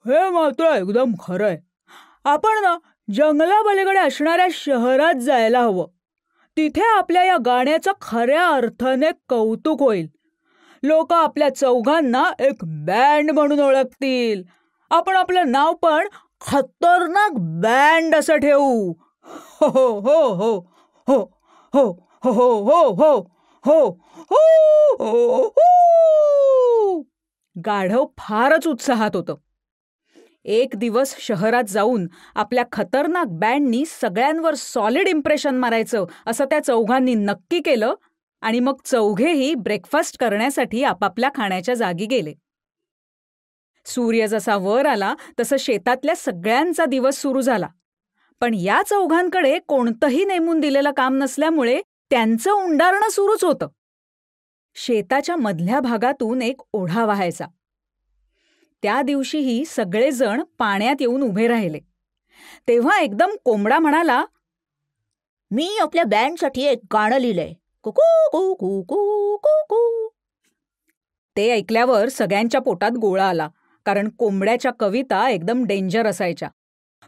[0.06, 1.58] हे मात्र एकदम खरंय.
[2.26, 2.78] आपण ना
[3.14, 5.88] जंगलापलीकडे असणाऱ्या शहरात जायला हवं.
[6.58, 10.08] तिथे आपल्या या गाण्याचं खऱ्या अर्थाने कौतुक होईल
[10.84, 14.44] लोक आपल्या चौघांना एक बँड म्हणून ओळखतील
[14.92, 16.08] आपण आपलं नाव पण
[16.42, 18.94] खतरनाक बँड असं ठेवू
[19.62, 19.68] हो
[20.00, 20.52] हो हो
[21.08, 21.20] हो
[21.74, 21.84] हो
[22.24, 23.12] हो हो हो
[23.66, 23.80] हो
[25.00, 27.02] हो हो
[27.56, 29.36] गाढव फारच उत्साहात होतं
[30.48, 37.60] एक दिवस शहरात जाऊन आपल्या खतरनाक बँडनी सगळ्यांवर सॉलिड इम्प्रेशन मारायचं असं त्या चौघांनी नक्की
[37.60, 37.94] केलं
[38.42, 42.34] आणि मग चौघेही ब्रेकफास्ट करण्यासाठी आपापल्या खाण्याच्या जागी गेले.
[43.86, 47.68] सूर्य जसा वर आला तसं शेतातल्या सगळ्यांचा दिवस सुरू झाला.
[48.42, 53.68] पण या चौघांकडे कोणतंही नेमून दिलेलं काम नसल्यामुळे त्यांचं उंडारणं सुरूच होतं.
[54.76, 57.46] शेताच्या मधल्या भागातून एक ओढा वाहायचा.
[58.88, 61.80] त्या दिवशीही सगळेजण पाण्यात येऊन उभे राहिले.
[62.68, 64.26] तेव्हा एकदम कोंबडा म्हणाला
[65.52, 67.54] मी आपल्या बँडसाठी एक गाणं लिहिलंय.
[67.84, 70.08] कुकू कू कुकु कू
[71.36, 73.50] ते ऐकल्यावर सगळ्यांच्या पोटात गोळा आला
[73.86, 76.50] कारण कोंबड्याच्या कविता एकदम डेंजर असायच्या.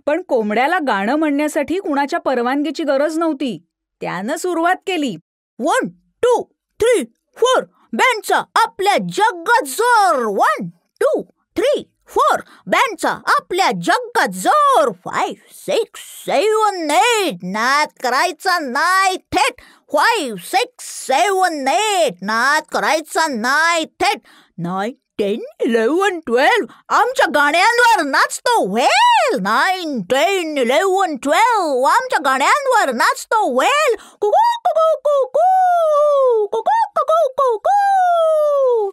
[0.06, 3.58] पण कोंबड्याला गाणं म्हणण्यासाठी कुणाच्या परवानगीची गरज नव्हती.
[4.02, 5.15] त्यानं सुरुवात केली.
[5.60, 5.89] वन
[6.24, 6.44] टू
[6.80, 7.04] थ्री
[7.36, 7.63] फोर
[7.94, 10.26] बँडचा आपल्या जगात जोर.
[10.26, 10.70] वन
[11.02, 11.22] टू
[11.56, 11.84] थ्री
[12.14, 14.92] फोर बँडचा आपल्या जंकात जोर.
[15.06, 19.62] फाईव्ह सिक्स सेवन एट नाद करायचा नाही थेट.
[19.94, 24.22] फाईव्ह सिक्स सेवन एट नाद करायचा नाही थेट.
[24.58, 33.42] नाईन टेन इलेवन ट्वेल्व आमच्या गाण्यांवर नाचतो well nine ten eleven twelve आमच्या गाण्यांवर नाचतो
[33.60, 38.92] वेल कुकू कुकू कुकू कुकू कुकू कुकू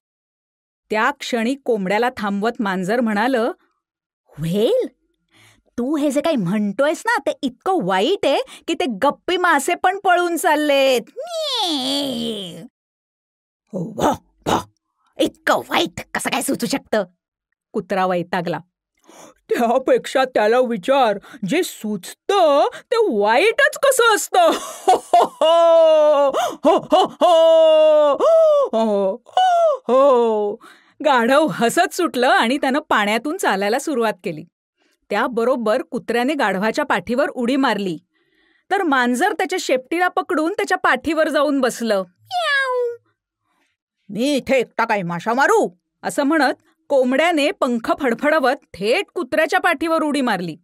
[0.91, 3.53] त्या क्षणी कोंबड्याला थांबवत मांजर म्हणालं
[4.39, 4.87] व्हेल
[5.79, 9.99] तू हे जे काही म्हणतोयस ना ते इतकं वाईट आहे की ते गप्पी मासे पण
[9.99, 11.03] पळून चाललेत.
[15.19, 17.05] इतकं वाईट कसं काय सुचू शकतं?
[17.73, 18.59] कुत्रा वैतागला.
[19.51, 21.19] त्यापेक्षा त्याला विचार.
[21.49, 24.51] जे सुचतं ते वाईटच कसं असतं?
[28.73, 29.23] हो,
[29.89, 30.55] हो
[31.05, 34.45] गाढव हसत सुटलं आणि त्यानं पाण्यातून चालायला सुरुवात केली.
[35.11, 37.99] त्याबरोबर कुत्र्याने गाढवाच्या पाठीवर उडी मारली.
[38.71, 42.03] तर मांजर त्याच्या शेपटीला पकडून त्याच्या पाठीवर जाऊन बसलं.
[44.09, 45.69] मी इथे एकटा काय माशा मारू?
[46.03, 46.55] असं म्हणत
[46.89, 50.57] कोंबड्याने पंख फडफडवत थेट कुत्र्याच्या पाठीवर उडी मारली.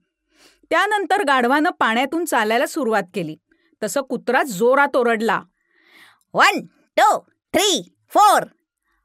[0.71, 3.37] त्यानंतर गाढवानं पाण्यातून चालायला सुरुवात केली.
[3.83, 5.43] तसं कुत्रा जोरात ओरडला.
[6.35, 7.19] One two
[7.53, 8.43] three four.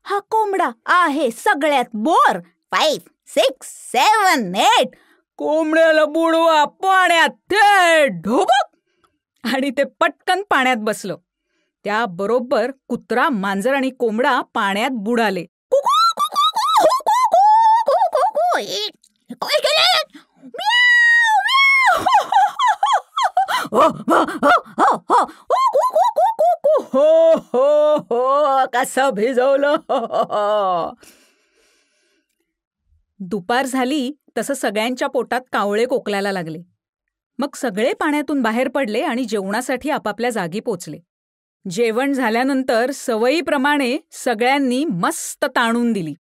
[0.04, 2.40] हा कोंबडा आहे सगळ्यात bore.
[2.72, 4.88] Five six seven eight.
[5.38, 8.78] कोंबड्याला बुडवा पाण्यात थेट ढोबक.
[9.54, 11.18] आणि ते पटकन पाण्यात बसलं.
[11.84, 15.46] त्याबरोबर कुत्रा मांजर आणि कोंबडा पाण्यात बुडाले.
[18.72, 18.92] อีก
[19.42, 19.92] ก็อีกทีนี้
[20.56, 21.96] เมียวเมียว
[23.72, 25.14] โอ้โหโอ้โห
[25.48, 27.10] โอ้โหกูกูกูกูกูโอ้
[27.50, 27.56] โห
[28.10, 28.28] โอ้
[28.74, 29.76] कसं भिजवलं
[33.20, 36.60] दुपार झाली तसं सगळ्यांच्या पोटात कावळे कोकलायला लागले.
[37.38, 40.98] मग सगळे पाण्यातून बाहेर पडले आणि जेवणासाठी आपापल्या जागी पोचले.
[41.70, 46.14] जेवण झाल्यानंतर सवयीप्रमाणे सगळ्यांनी मस्त ताणून दिली.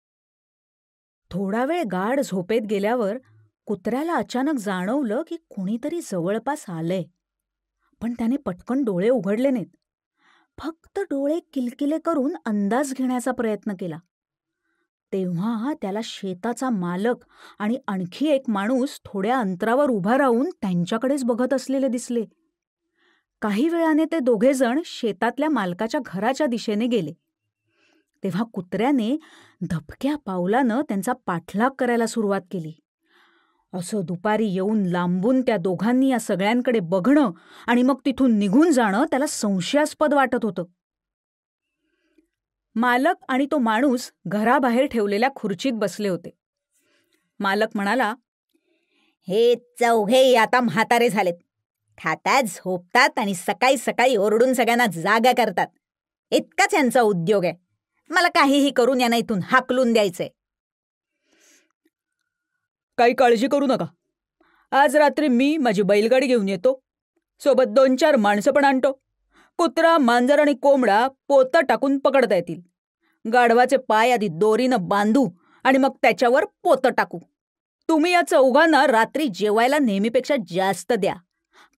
[1.34, 3.18] थोडा वेळ गाढ झोपेत गेल्यावर
[3.66, 7.02] कुत्र्याला अचानक जाणवलं की कुणीतरी जवळपास आलंय.
[8.02, 9.66] पण त्याने पटकन डोळे उघडले नाहीत.
[10.58, 13.98] फक्त डोळे किलकिले करून अंदाज घेण्याचा प्रयत्न केला.
[15.12, 17.14] तेव्हा त्याला शेताचा मालक
[17.58, 22.24] आणि आणखी एक माणूस थोड्या अंतरावर उभा राहून त्यांच्याकडेच बघत असलेले दिसले.
[23.42, 27.12] काही वेळाने ते दोघेजण शेतातल्या मालकाच्या घराच्या दिशेने गेले.
[28.22, 29.16] तेव्हा कुत्र्याने
[29.70, 32.72] धपक्या पावलानं त्यांचा पाठलाग करायला सुरुवात केली.
[33.74, 37.30] असं दुपारी येऊन लांबून त्या दोघांनी या सगळ्यांकडे बघणं
[37.66, 40.64] आणि मग तिथून निघून जाणं त्याला संशयास्पद वाटत होतं.
[42.74, 46.30] मालक आणि तो माणूस घराबाहेर ठेवलेल्या खुर्चीत बसले होते.
[47.40, 48.14] मालक म्हणाला
[49.28, 51.34] हे चौघे आता म्हातारे झालेत.
[51.98, 55.66] खातात झोपतात आणि सकाळी सकाळी ओरडून सगळ्यांना जागा करतात.
[56.30, 57.63] इतकाच यांचा उद्योग आहे.
[58.10, 60.28] मला काहीही करून यांना इथून हाकलून द्यायचंय.
[62.98, 63.86] काही काळजी करू नका.
[64.70, 66.82] आज रात्री मी माझी बैलगाडी घेऊन येतो.
[67.40, 69.00] सोबत दोन चार माणसं पण आणतो.
[69.56, 72.60] कुत्रा मांजर आणि कोंबडा पोतं टाकून पकडता येतील.
[73.32, 75.28] गाढवाचे पाय आधी दोरीनं बांधू
[75.64, 77.18] आणि मग त्याच्यावर पोतं टाकू.
[77.88, 81.14] तुम्ही या चौघांना रात्री जेवायला नेहमीपेक्षा जास्त द्या.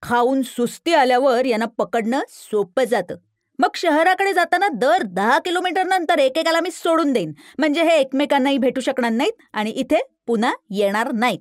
[0.02, 3.16] खाऊन सुस्ती आल्यावर यांना पकडणं सोपं जातं.
[3.58, 7.32] मग शहराकडे जाताना दर दहा किलोमीटर नंतर एकेकाला मी सोडून देईन.
[7.58, 11.38] म्हणजे हे एकमेकांनाही भेटू शकणार नाहीत आणि इथे पुन्हा येणार नाहीत.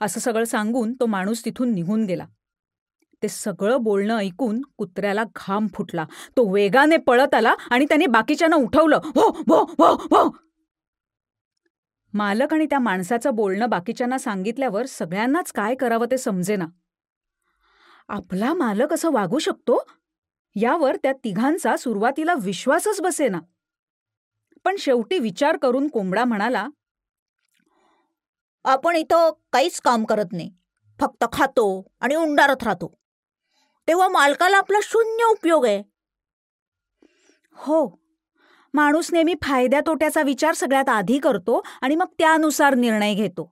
[0.00, 2.26] असं सगळं सांगून तो माणूस तिथून निघून गेला.
[3.22, 6.04] ते सगळं बोलणं ऐकून कुत्र्याला घाम फुटला.
[6.36, 9.00] तो वेगाने पळत आला आणि त्याने बाकीच्यांना उठवलं.
[9.04, 10.36] हो हो हो हो.
[12.12, 16.64] मालक आणि त्या माणसाचं बोलणं बाकीच्यांना सांगितल्यावर सगळ्यांनाच काय करावं ते समजेना.
[18.08, 19.84] आपला मालक असं वागू शकतो?
[20.56, 23.38] यावर त्या तिघांचा सुरुवातीला विश्वासच बसेना.
[24.64, 26.68] पण शेवटी विचार करून कोंबडा म्हणाला
[28.64, 30.52] आपण इथं काहीच काम करत नाही.
[31.00, 32.98] फक्त खातो आणि उंडारत राहतो.
[33.88, 35.82] तेव्हा मालकाला आपला शून्य उपयोग आहे.
[37.52, 38.00] हो.
[38.74, 43.50] माणूस नेहमी फायद्या तोट्याचा विचार सगळ्यात आधी करतो आणि मग त्यानुसार निर्णय घेतो.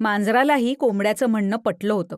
[0.00, 2.16] मांजरालाही कोंबड्याचं म्हणणं पटलं होतं.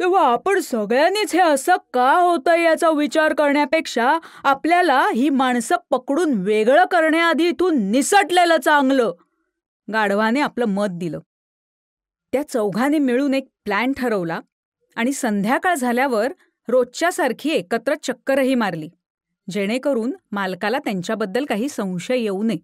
[0.00, 6.84] तेव्हा आपण सगळ्यांनीच हे असं का होतं याचा विचार करण्यापेक्षा आपल्याला ही माणसं पकडून वेगळं
[6.84, 9.12] करण्याआधी इथून निसटलेलं चांगलं.
[9.92, 11.18] गाढवाने आपलं मत दिलं.
[12.32, 14.40] त्या चौघांनी मिळून एक प्लॅन ठरवला
[14.96, 16.32] आणि संध्याकाळ झाल्यावर
[16.68, 18.88] रोजच्यासारखी एकत्र चक्करही मारली
[19.50, 22.58] जेणेकरून मालकाला त्यांच्याबद्दल काही संशय येऊ नये.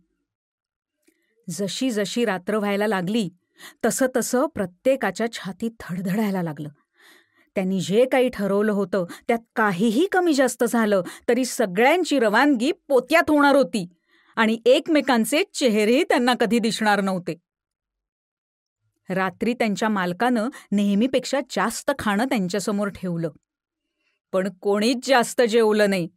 [1.50, 3.28] जशी जशी रात्र व्हायला लागली
[3.84, 6.68] तसं तसं प्रत्येकाच्या छातीत धडधडायला लागलं.
[7.58, 13.56] त्यांनी जे काही ठरवलं होतं त्यात काहीही कमी जास्त झालं तरी सगळ्यांची रवानगी पोत्यात होणार
[13.56, 13.88] होती.
[14.36, 17.34] आणि एकमेकांचे चेहरेही त्यांना कधी दिसणार नव्हते.
[19.10, 23.30] रात्री त्यांच्या मालकानं नेहमीपेक्षा जास्त खाणं त्यांच्यासमोर ठेवलं.
[24.32, 26.08] पण कोणीच जास्त जेवलं नाही.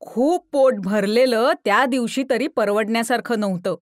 [0.00, 3.76] खूप पोट भरलेलं त्या दिवशी तरी परवडण्यासारखं नव्हतं.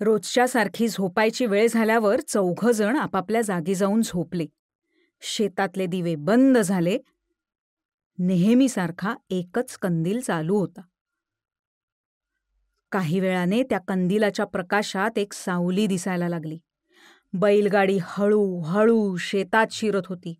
[0.00, 4.46] रोजच्यासारखी झोपायची वेळ झाल्यावर चौघजण आपापल्या जागी जाऊन झोपले.
[5.22, 6.98] शेतातले दिवे बंद झाले.
[8.18, 10.80] नेहमीसारखा एकच कंदील चालू होता.
[12.92, 16.58] काही वेळाने त्या कंदिलाच्या प्रकाशात एक सावली दिसायला लागली.
[17.32, 20.34] बैलगाडी हळू हळू शेतात शिरत होती.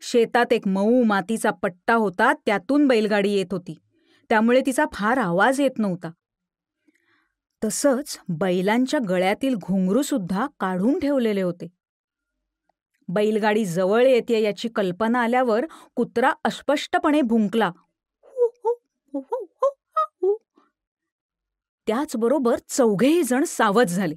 [0.00, 3.78] शेतात एक मऊ मातीचा पट्टा होता त्यातून बैलगाडी येत होती.
[4.28, 6.10] त्यामुळे तिचा फार आवाज येत नव्हता.
[7.64, 11.68] तसंच बैलांच्या गळ्यातील घुंगरूसुद्धा काढून ठेवलेले होते.
[13.12, 17.70] बैलगाडी जवळ येते याची कल्पना आल्यावर कुत्रा अस्पष्टपणे भुंकला.
[21.86, 24.14] त्याचबरोबर चौघेही जण सावध झाले.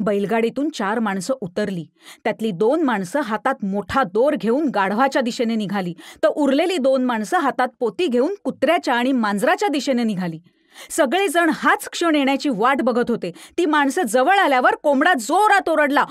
[0.00, 1.86] बैलगाडीतून चार माणसं उतरली.
[2.24, 5.94] त्यातली दोन माणसं हातात मोठा दोर घेऊन गाढवाच्या दिशेने निघाली.
[6.22, 10.40] तर उरलेली दोन माणसं हातात पोती घेऊन कुत्र्याच्या आणि मांजराच्या दिशेने निघाली.
[10.90, 13.32] सगळेजण हाच क्षण येण्याची वाट बघत होते.
[13.58, 16.04] ती माणसं जवळ आल्यावर कोंबडा जोरात ओरडला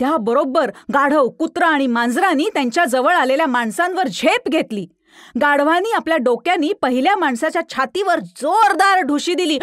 [0.00, 4.86] त्याबरोबर गाढव कुत्रा आणि मांजरांनी त्यांच्या जवळ आलेल्या माणसांवर झेप घेतली.
[5.40, 9.58] गाढवानी आपल्या डोक्यानी पहिल्या माणसाच्या छातीवर जोरदार ढुशी दिली.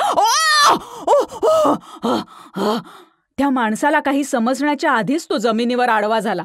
[3.37, 6.43] त्या माणसाला काही समजण्याच्या आधीच तो जमिनीवर आडवा झाला.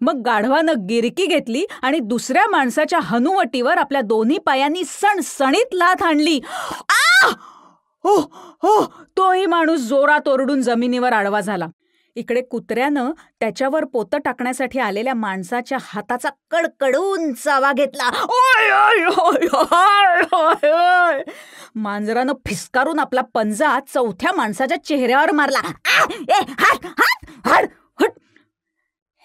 [0.00, 6.40] मग गाढवानं गिरकी घेतली आणि दुसऱ्या माणसाच्या हनुवटीवर आपल्या दोन्ही पायांनी सणसणीत लाथ आणली.
[8.04, 8.16] हो
[8.62, 8.92] हो!
[9.16, 11.66] तोही माणूस जोरात ओरडून जमिनीवर आडवा झाला.
[12.14, 18.10] इकडे कुत्र्यानं त्याच्यावर पोतं टाकण्यासाठी आलेल्या माणसाच्या हाताचा कडकडून चावा घेतला.
[21.74, 25.72] मांजरानं फिसकारून आपला पंजा चौथ्या माणसाच्या चेहऱ्यावर मारला.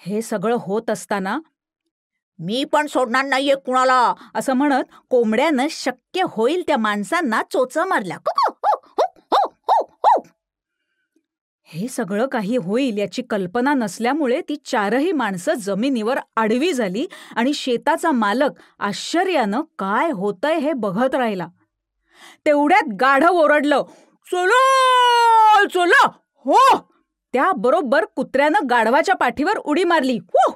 [0.06, 1.40] हे सगळं होत असताना
[2.40, 4.14] मी पण सोडणार नाहीये कुणाला.
[4.36, 8.18] असं म्हणत कोंबड्यानं शक्य होईल त्या माणसांना चोचा मारल्या.
[11.64, 18.12] हे सगळं काही होईल याची कल्पना नसल्यामुळे ती चारही माणसं जमिनीवर आडवी झाली आणि शेताचा
[18.12, 21.48] मालक आश्चर्यानं काय होतंय हे बघत राहिला.
[22.46, 23.84] तेवढ्यात गाढव ओरडलं
[24.32, 26.08] चलो चलो
[26.46, 26.93] हो
[27.34, 30.18] त्याबरोबर कुत्र्यानं गाढवाच्या पाठीवर उडी मारली.
[30.18, 30.52] हो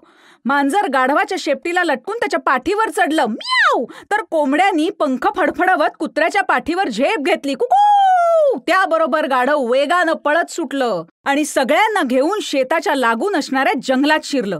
[0.46, 3.26] मांजर गाढवाच्या शेपटीला लटकून त्याच्या पाठीवर चढलं.
[3.26, 7.54] म्याव तर कोंबड्यांनी पंख फडफडवत कुत्र्याच्या पाठीवर झेप घेतली.
[7.54, 8.58] कुकू!
[8.68, 14.60] त्याबरोबर गाढव वेगानं पळत सुटलं आणि सगळ्यांना घेऊन शेताच्या लागून असणाऱ्या जंगलात शिरलं.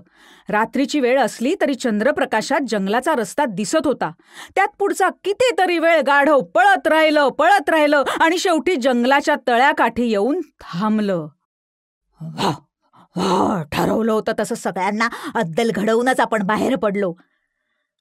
[0.50, 4.12] रात्रीची वेळ असली तरी चंद्रप्रकाशात जंगलाचा रस्ता दिसत होता.
[4.56, 11.28] त्यात पुढचा कितीतरी वेळ गाढव पळत राहिलं पळत राहिलं आणि शेवटी जंगलाच्या तळ्याकाठी येऊन थांबलं.
[13.72, 17.12] ठरवलं होतं तसं सगळ्यांना अद्दल घडवूनच आपण बाहेर पडलो.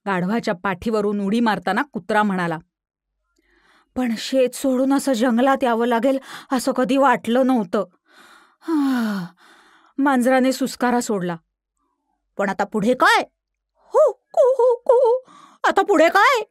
[0.05, 2.57] गाढवाच्या पाठीवरून उडी मारताना कुत्रा म्हणाला
[3.95, 6.19] पण शेत सोडून असं जंगलात यावं लागेल
[6.51, 7.83] असं कधी वाटलं नव्हतं.
[8.61, 9.25] हा.
[9.97, 11.35] मांजराने सुस्कारा सोडला.
[12.37, 13.23] पण आता पुढे काय?
[13.93, 15.29] हो कु हो कु
[15.63, 16.43] आता पुढे काय?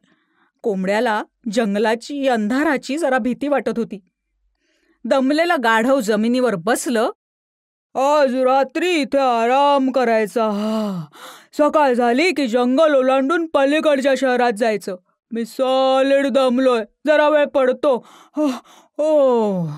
[0.63, 3.99] कोंबड्याला जंगलाची अंधाराची जरा भीती वाटत होती.
[5.05, 7.11] दमलेलं गाढव जमिनीवर बसलं
[7.97, 11.05] आज रात्री इथे आराम करायचा.
[11.53, 14.97] सकाळ झाली की जंगल ओलांडून पलीकडच्या शहरात जायचं.
[15.31, 16.85] मी सॉलिड दमलोय.
[17.07, 18.07] जरा वेळ पडतो.
[18.37, 19.69] हो,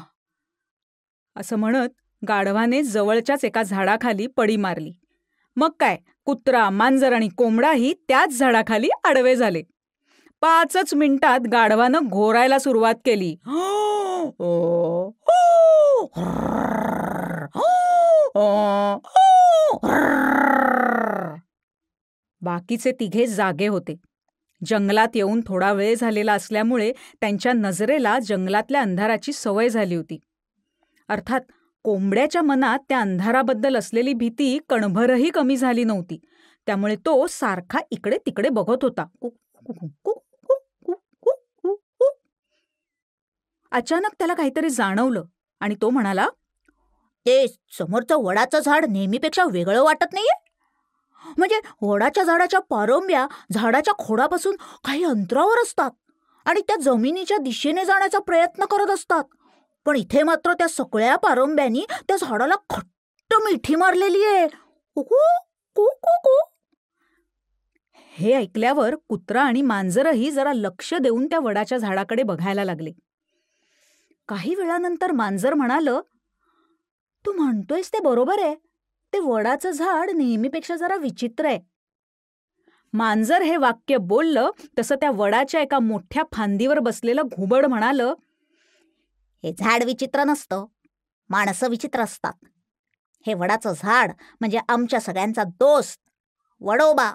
[1.37, 1.89] असं म्हणत
[2.29, 4.93] गाढवाने जवळच्याच एका झाडाखाली पडी मारली.
[5.57, 5.97] मग काय?
[6.25, 9.63] कुत्रा मांजर आणि कोंबडाही त्याच झाडाखाली आडवे झाले.
[10.41, 13.37] पाचच मिनिटात गाढवानं घोरायला सुरुवात केली.
[13.47, 14.29] हो.
[14.29, 15.15] हो.
[17.45, 18.99] Oh, oh,
[22.43, 23.97] बाकीचे तिघे जागे होते.
[24.67, 30.19] जंगलात येऊन थोडा वेळ झालेला असल्यामुळे त्यांच्या नजरेला जंगलातल्या अंधाराची सवय झाली होती.
[31.09, 31.41] अर्थात
[31.85, 36.21] कोंबड्याच्या मनात त्या अंधाराबद्दल असलेली भीती कणभरही कमी झाली नव्हती.
[36.67, 39.07] त्यामुळे तो सारखा इकडे तिकडे बघत होता.
[43.71, 45.23] अचानक त्याला काहीतरी जाणवलं
[45.61, 46.29] आणि तो म्हणाला
[47.29, 47.47] ते
[47.79, 50.37] समोरचं वडाचं झाड नेहमीपेक्षा वेगळं वाटत नाहीये?
[51.39, 55.91] म्हणजे वडाच्या झाडाच्या पारंब्या झाडाच्या खोडापासून काही अंतरावर असतात
[56.47, 59.25] आणि त्या जमिनीच्या दिशेने जाण्याचा प्रयत्न करत असतात.
[59.87, 64.47] पण इथे मात्र त्या सगळ्या पारंब्यांनी त्या झाडाला खट्ट मिठी मारलेली आहे.
[68.13, 72.91] हे ऐकल्यावर कुत्रा आणि मांजरही जरा लक्ष देऊन त्या वडाच्या झाडाकडे बघायला लागले.
[74.29, 76.01] काही वेळानंतर मांजर म्हणालं
[77.27, 78.55] तू म्हणतोयस ते बरोबर आहे.
[79.13, 81.61] ते वडाचं झाड नेहमीपेक्षा जरा विचित्र आहे.
[82.93, 88.15] मांजर हे वाक्य बोललं तसं त्या वडाच्या एका मोठ्या फांदीवर बसलेलं घुबड म्हणालं
[89.45, 90.65] हे झाड विचित्र नसतं.
[91.31, 92.33] माणसं विचित्र असतात.
[93.27, 96.01] हे वडाचं झाड म्हणजे आमच्या सगळ्यांचा दोस्त
[96.61, 97.15] वडोबा.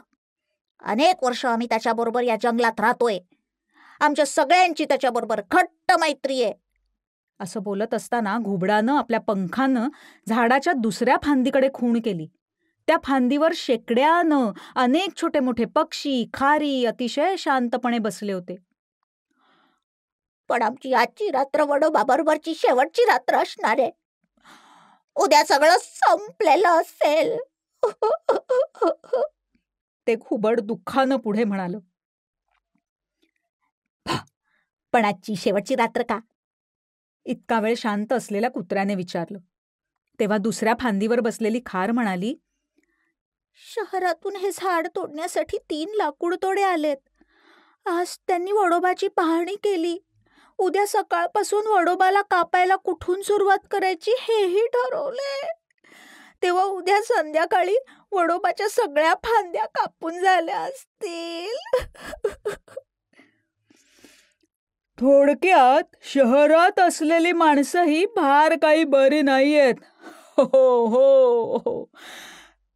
[0.80, 3.20] अनेक वर्ष आम्ही त्याच्याबरोबर या जंगलात राहतोय.
[4.00, 6.54] आमच्या सगळ्यांची त्याच्याबरोबर घट्ट मैत्री आहे.
[7.40, 9.88] असं बोलत असताना घुबडानं आपल्या पंखानं
[10.28, 12.28] झाडाच्या दुसऱ्या फांदीकडे खूण केली.
[12.88, 18.56] त्या फांदीवर शेकड्यानं अनेक छोटे मोठे पक्षी खारी अतिशय शांतपणे बसले होते.
[20.50, 23.92] पण आमची आजची रात्र वडोबा बरोबरची शेवटची रात्र असणार आहे.
[25.16, 27.38] उद्या सगळं संपलेलं असेल.
[30.08, 31.76] ते घुबड दुःखानं पुढे म्हणाल.
[34.94, 36.20] पण आजची शेवटची रात्र का?
[37.26, 39.38] इतका वेळ शांत असलेल्या कुत्र्याने विचारलं.
[40.20, 42.36] तेव्हा दुसऱ्या फांदीवर बसलेली खार म्हणाली
[43.56, 46.98] शहरातून हे झाड तोडण्यासाठी तीन लाकूड तोडे आलेत.
[47.86, 49.98] आज त्यांनी वडोबाची पाहणी केली.
[50.58, 55.48] उद्या सकाळपासून वडोबाला कापायला कुठून सुरुवात करायची हेही ठरवले.
[56.44, 57.76] तेव्हा उद्या संध्याकाळी
[58.12, 61.58] वडोबाच्या सगळ्या फांद्या कापून झाल्या असतील.
[65.00, 69.76] थोडक्यात शहरात असलेली माणसंही फार काही बरी नाहीयेत.
[70.38, 71.86] हो हो हो.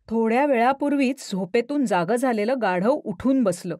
[0.10, 3.76] थोड्या वेळापूर्वीच झोपेतून जागं झालेलं गाढव उठून बसलं.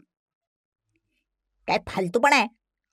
[1.68, 2.48] काय फालतूपण आहे?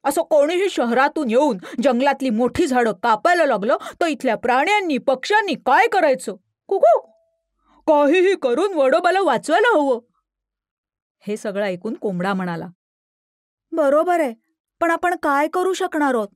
[0.05, 6.37] असं कोणीही शहरातून येऊन जंगलातली मोठी झाडं कापायला लागलं तर इथल्या प्राण्यांनी पक्ष्यांनी काय करायचं?
[6.67, 7.01] कुकू!
[7.87, 10.01] काहीही करून वडोबाला वाचवायला हवं.
[11.27, 12.67] हे सगळं ऐकून कोंबडा म्हणाला.
[13.73, 14.44] बरोबर आहे.
[14.81, 16.29] पण आपण काय करू शकणार आहोत?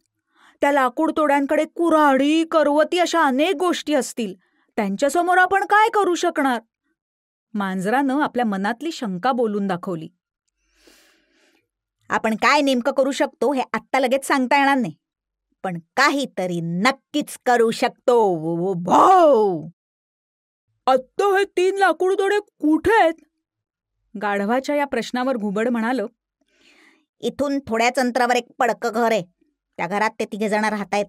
[0.60, 4.34] त्या लाकूड तोड्यांकडे कुऱ्हाडी करवती अशा अनेक गोष्टी असतील.
[4.76, 6.60] त्यांच्यासमोर आपण काय करू शकणार?
[7.54, 10.08] मांजरानं आपल्या मनातली शंका बोलून दाखवली.
[12.10, 14.94] आपण काय नेमकं करू शकतो हे आत्ता लगेच सांगता येणार नाही.
[15.64, 19.68] पण काहीतरी नक्कीच करू शकतो भाऊ
[20.86, 23.14] आत्ता हे तीन लाकूड तोडे कुठे आहेत?
[24.14, 26.00] गाढवाच्या या प्रश्नावर घुबड म्हणाल
[27.20, 29.22] इथून थोड्याच अंतरावर एक पडकं घर आहे.
[29.76, 31.06] त्या घरात ते तिघे जण राहतायत.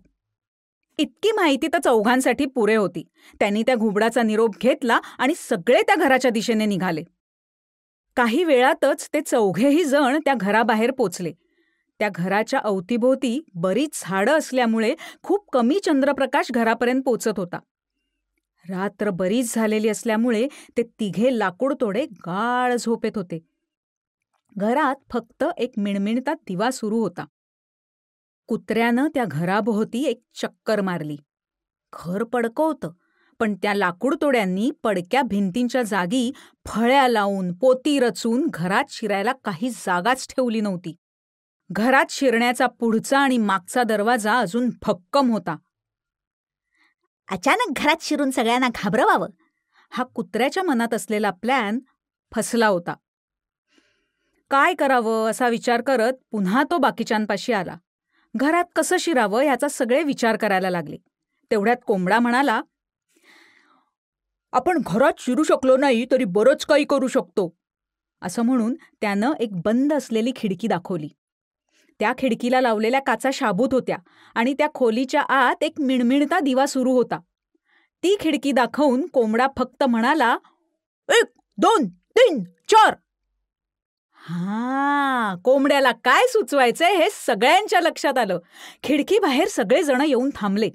[0.98, 3.04] इतकी माहिती तर चौघांसाठी पुरे होती.
[3.40, 7.04] त्यांनी त्या घुबडाचा निरोप घेतला आणि सगळे त्या घराच्या दिशेने निघाले.
[8.16, 11.32] काही वेळातच ते चौघेही जण त्या घराबाहेर पोचले.
[12.00, 17.60] त्या घराच्या अवतीभोवती बरीच झाडं असल्यामुळे खूप कमी चंद्रप्रकाश घरापर्यंत पोचत होता.
[18.70, 20.48] रात्र बरीच झालेली असल्यामुळे
[20.78, 23.49] ते तिघे लाकूड तोडे गाळ झोपेत होते.
[24.58, 27.26] घरात फक्त एक मिणमिणता दिवा सुरू होता.
[28.48, 31.18] कुत्र्यानं त्या घराभोवती एक चक्कर मारली.
[31.94, 32.92] घर पडकं होतं
[33.40, 36.32] पण त्या लाकूड तोड्यांनी पडक्या भिंतींच्या जागी
[36.66, 40.96] फळ्या लावून पोती रचून घरात शिरायला काही जागाच ठेवली नव्हती.
[41.72, 45.56] घरात शिरण्याचा पुढचा आणि मागचा दरवाजा अजून भक्कम होता.
[47.32, 49.28] अचानक घरात शिरून सगळ्यांना घाबरवावं.
[49.92, 51.80] हा कुत्र्याच्या मनात असलेला प्लॅन
[52.36, 52.96] फसला होता.
[54.50, 57.76] काय करावं असा विचार करत पुन्हा तो बाकीच्यांपाशी आला.
[58.36, 60.98] घरात कसं शिरावं याचा सगळे विचार करायला लागले.
[61.52, 62.62] तेवढ्यात कोंबडा म्हणाला
[64.52, 67.56] आपण घरात शिरू शकलो नाही तरी बरंच काही करू शकतो.
[68.22, 71.10] असं म्हणून त्यानं एक बंद असलेली खिडकी दाखवली.
[72.00, 73.98] त्या खिडकीला लावलेल्या काचा शाबूत होत्या
[74.36, 77.20] आणि त्या खोलीच्या आत एक मिणमिणता दिवा सुरू होता.
[78.04, 80.38] ती खिडकी दाखवून कोंबडा फक्त म्हणाला
[81.10, 81.26] एक
[81.58, 82.96] दोन तीन चार.
[84.20, 88.40] हा कोंबड्याला काय सुचवायचंय हे सगळ्यांच्या लक्षात आलं.
[88.84, 90.70] खिडकीबाहेर सगळेजण येऊन थांबले.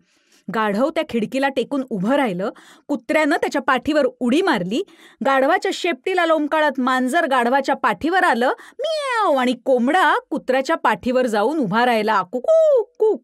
[0.54, 2.50] गाढव त्या खिडकीला टेकून उभं राहिलं.
[2.88, 4.82] कुत्र्यानं त्याच्या पाठीवर उडी मारली.
[5.26, 8.52] गाढवाच्या शेपटीला लोंबकाळत मांजर गाढवाच्या पाठीवर आलं.
[8.78, 9.34] मियाव!
[9.34, 12.22] आणि कोंबडा कुत्र्याच्या पाठीवर जाऊन उभा राहिला.
[12.22, 13.22] कुकू कुक!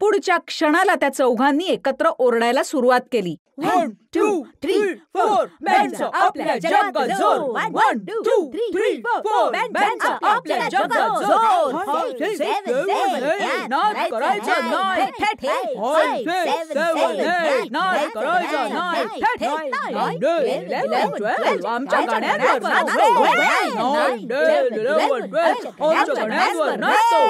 [0.00, 3.36] पुढच्या क्षणाला त्या चौघांनी एकत्र ओरडायला सुरुवात केली.
[3.58, 4.26] वन टू
[4.62, 4.76] थ्री
[5.14, 7.40] फोर बँडचा आपल्या जगात जोर
[7.72, 15.06] वन टू थ्री फोर बँडचा आपल्या जगात जोर फाईव्ह सिक्स सेवन एट नाच करायचं नाही
[15.18, 22.58] थेट फाईव्ह सिक्स सेवन एट नाच करायचं नाही थेट नाईन टेन इलेवन ट्वेल्व आमच्या गाण्यांवर
[22.62, 27.20] नाचतो नाईन टेन इलेवन ट्वेल्व आमच्या गाण्यांवर नाचतो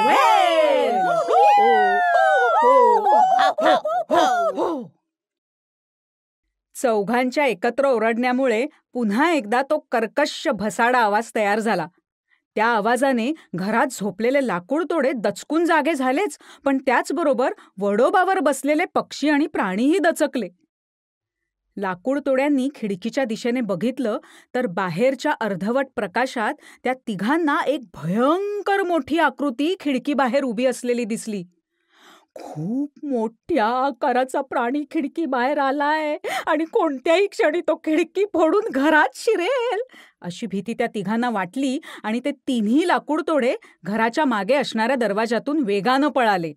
[6.83, 11.87] चौघांच्या एकत्र ओरडण्यामुळे पुन्हा एकदा तो कर्कश भसाडा आवाज तयार झाला.
[12.57, 19.47] त्या आवाजाने घरात झोपलेले लाकूड तोडे दचकून जागे झालेच पण त्याचबरोबर वडोबावर बसलेले पक्षी आणि
[19.47, 20.49] प्राणीही दचकले.
[21.77, 24.19] लाकूडतोड्यांनी खिडकीच्या दिशेने बघितलं
[24.55, 26.55] तर बाहेरच्या अर्धवट प्रकाशात
[26.85, 31.43] त्या तिघांना एक भयंकर मोठी आकृती खिडकीबाहेर उभी असलेली दिसली.
[32.37, 36.17] खूप मोठ्या आकाराचा प्राणी खिडकी बाहेर आलाय
[36.47, 39.83] आणि कोणत्याही क्षणी तो खिडकी फोडून घरात शिरेल.
[40.23, 43.55] अशी भीती त्या तिघांना वाटली आणि ते तिन्ही लाकूड तोडे
[43.85, 46.53] घराच्या मागे असणाऱ्या दरवाजातून वेगानं पळाले.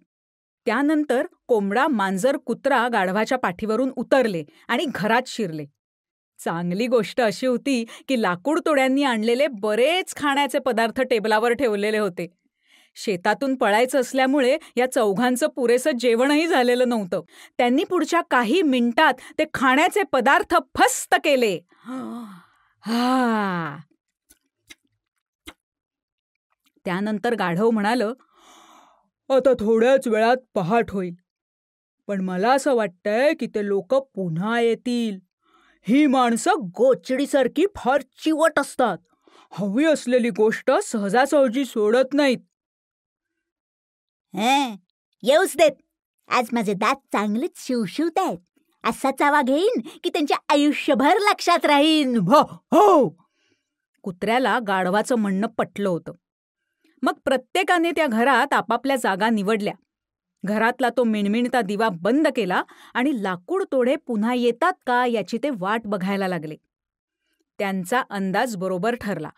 [0.65, 5.65] त्यानंतर कोंबडा मांजर कुत्रा गाढवाच्या पाठीवरून उतरले आणि घरात शिरले.
[6.39, 12.27] चांगली गोष्ट अशी होती की लाकूड तोड्यांनी आणलेले बरेच खाण्याचे पदार्थ टेबलावर ठेवलेले होते.
[12.95, 17.21] शेतातून पळायचं असल्यामुळे या चौघांचं पुरेसं जेवणही झालेलं नव्हतं.
[17.57, 21.59] त्यांनी पुढच्या काही मिनिटात ते खाण्याचे पदार्थ फस्त केले.
[22.83, 23.77] हा.
[26.85, 28.13] त्यानंतर गाढव म्हणालं
[29.29, 31.13] आता थोड्याच वेळात पहाट होईल.
[32.07, 35.19] पण मला असं वाटतंय की ते लोक पुन्हा येतील.
[35.87, 38.97] ही माणसं गोचडीसारखी फार चिवट असतात.
[39.51, 42.37] हवी असलेली गोष्ट सहजासहजी सोडत नाहीत.
[45.23, 45.71] येऊच देत.
[46.27, 48.37] आज माझे दात चांगलेच शिवशिवत आहेत.
[48.83, 52.15] असा चावा घेईन की त्यांच्या आयुष्यभर लक्षात राहीन.
[52.17, 53.09] हो हो.
[54.03, 56.11] कुत्र्याला गाढवाचं म्हणणं पटलं होतं.
[57.01, 59.73] मग प्रत्येकाने त्या घरात आपापल्या जागा निवडल्या.
[60.43, 62.63] घरातला तो मिणमिणता दिवा बंद केला
[62.93, 66.55] आणि लाकूड तोडे पुन्हा येतात का याची ते वाट बघायला लागले.
[67.59, 69.29] त्यांचा अंदाज बरोबर ठरला.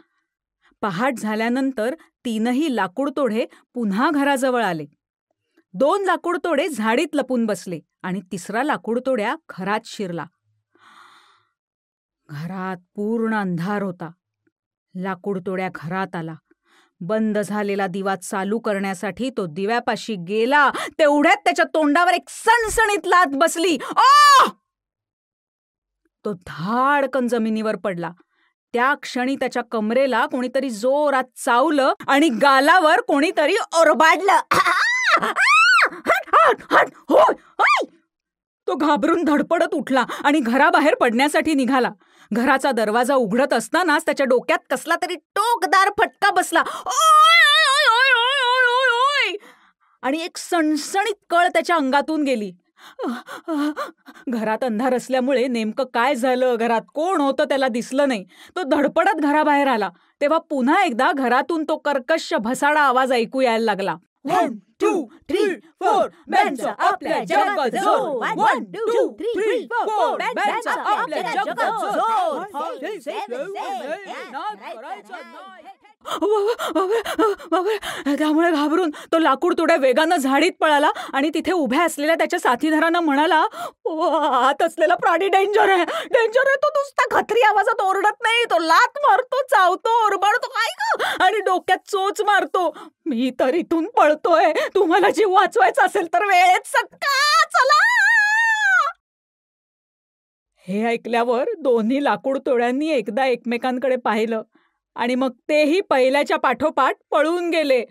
[0.82, 4.86] पहाट झाल्यानंतर तीनही लाकूडतोडे पुन्हा घराजवळ आले.
[5.74, 10.26] दोन लाकूडतोडे झाडीत लपून बसले आणि तिसरा लाकूडतोड्या घरात शिरला.
[12.30, 14.12] घरात पूर्ण अंधार होता.
[14.96, 16.36] लाकूडतोड्या घरात आला.
[17.00, 20.72] बंद झालेला दिवा चालू करण्यासाठी तो दिव्यापाशी गेला.
[21.00, 23.78] तेवढ्यात त्याच्या तोंडावर एक सणसणीत लात बसली.
[23.92, 24.50] ओ
[26.26, 28.12] तो धाडकन जमिनीवर पडला.
[28.74, 34.40] त्या क्षणी त्याच्या कमरेला कोणीतरी जोरात चावलं आणि गालावर कोणीतरी ओरबाडलं.
[38.68, 41.90] तो घाबरून धडपडत उठला आणि घराबाहेर पडण्यासाठी निघाला.
[42.32, 46.64] घराचा दरवाजा उघडत असतानाच त्याच्या डोक्यात कसला तरी टोकदार फटका बसला.
[50.02, 52.52] आणि एक सणसणीत कळ त्याच्या अंगातून गेली.
[54.30, 56.56] घरात अंधार असल्यामुळे नेमकं काय झालं?
[56.56, 58.24] घरात कोण होतं त्याला दिसलं नाही.
[58.56, 59.90] तो धडपडत घराबाहेर आला.
[60.22, 63.96] तेव्हा पुन्हा एकदा घरातून तो कर्कश भसाडा आवाज ऐकू यायला लागला.
[64.26, 64.90] वन टू
[65.30, 65.46] थ्री
[65.82, 68.00] फोर बँडचा आपल्या जगात जोर
[68.38, 72.76] वन टू थ्री फोर बँडचा आपल्या जगात जोर
[78.08, 83.00] एट त्यामुळे घाबरून तो लाकूड थोड्या वेगानं झाडीत पळाला आणि तिथे उभ्या असलेल्या त्याच्या साथीदारांना
[83.00, 83.42] म्हणाला
[83.86, 85.84] "ओ, आत असलेला प्राणी डेंजर आहे.
[86.06, 88.44] डेंजर आहे तो नुसता खत्री आवाजात ओरडत नाही.
[88.44, 90.48] तो लात मारतो चावतो ओरबाडतो.
[90.48, 92.70] काय आणि डोक्यात चोच मारतो.
[93.06, 94.52] मी तर इथून पळतोय.
[94.76, 97.82] तुम्हाला जीव वाचवायचा असेल तर वेळेत सटका चला!
[100.68, 104.42] हे ऐकल्यावर दोन्ही लाकूड तोड्यांनी एकदा एकमेकांकडे पाहिलं
[104.96, 107.84] आणि मग तेही पहिल्याच्या पाठोपाठ पळून गेले.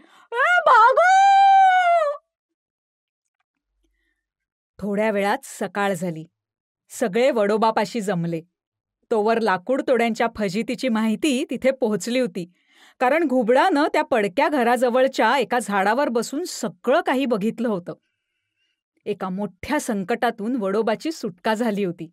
[4.79, 6.25] थोड्या वेळात सकाळ झाली.
[6.91, 8.41] सगळे वडोबापाशी जमले.
[9.11, 12.53] तोवर लाकूड तोड्यांच्या फजितीची माहिती तिथे पोहोचली होती.
[13.01, 17.95] कारण घुबडानं त्या पडक्या घराजवळच्या एका झाडावर बसून सगळं काही बघितलं होतं.
[19.07, 22.11] एका मोठ्या संकटातून वडोबाची सुटका झाली होती.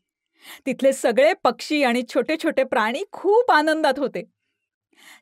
[0.65, 4.23] तिथले सगळे पक्षी आणि छोटे छोटे प्राणी खूप आनंदात होते.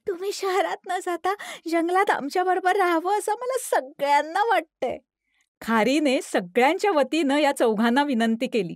[0.07, 1.33] तुम्ही शहरात न जाता
[1.71, 4.97] जंगलात आमच्या बरोबर राहावं असं मला सगळ्यांना वाटतंय.
[5.61, 8.75] खारीने सगळ्यांच्या वतीनं या चौघांना विनंती केली.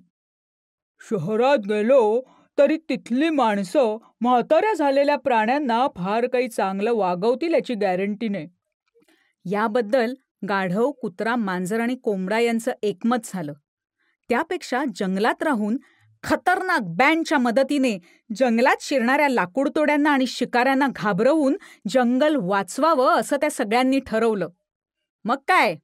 [1.10, 2.22] शहरात गेलो
[2.58, 8.48] तरी तिथली माणसं म्हाताऱ्या झालेल्या प्राण्यांना फार काही चांगलं वागवतील याची गॅरंटी नाही.
[9.46, 10.14] याबद्दल
[10.50, 13.54] गाढव कुत्रा मांजर आणि कोंबडा यांचं एकमत झालं.
[14.30, 15.78] त्यापेक्षा जंगलात राहून
[16.24, 17.98] खतरनाक बँडच्या मदतीने
[18.36, 21.58] जंगलात शिरणाऱ्या लाकूडतोड्यांना आणि शिकाऱ्यांना घाबरवून
[21.90, 24.48] जंगल वाचवावं असं त्या सगळ्यांनी ठरवलं.
[25.26, 25.76] मग काय?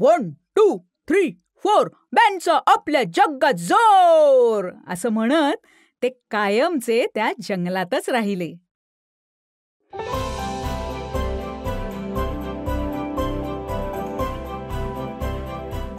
[0.00, 0.76] वन टू
[1.08, 1.30] थ्री
[1.64, 4.70] फोर बँडचा आपल्या जगात जोर!
[4.88, 5.66] असं म्हणत
[6.02, 8.52] ते कायमचे त्या जंगलातच राहिले.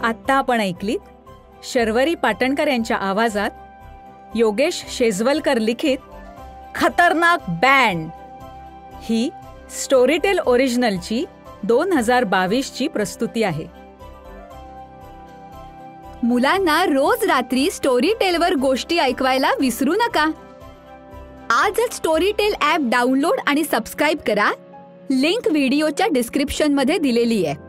[0.02, 0.98] आत्ता आपण ऐकलीत
[1.64, 3.50] शर्वरी पाटणकर यांच्या आवाजात
[4.34, 5.98] योगेश शेजवलकर लिखित
[6.74, 8.08] खतरनाक बँड
[9.02, 9.28] ही
[9.70, 11.24] स्टोरीटेल ओरिजिनलची
[11.62, 13.77] दोन हजार बावीसची प्रस्तुती आहे.
[16.22, 20.24] मुलांना रोज रात्री स्टोरी टेलवर गोष्टी ऐकवायला विसरू नका.
[21.50, 24.50] आजच स्टोरी टेल ॲप डाउनलोड आणि सबस्क्राईब करा.
[25.10, 27.67] लिंक व्हिडिओच्या डिस्क्रिप्शनमध्ये दिलेली आहे.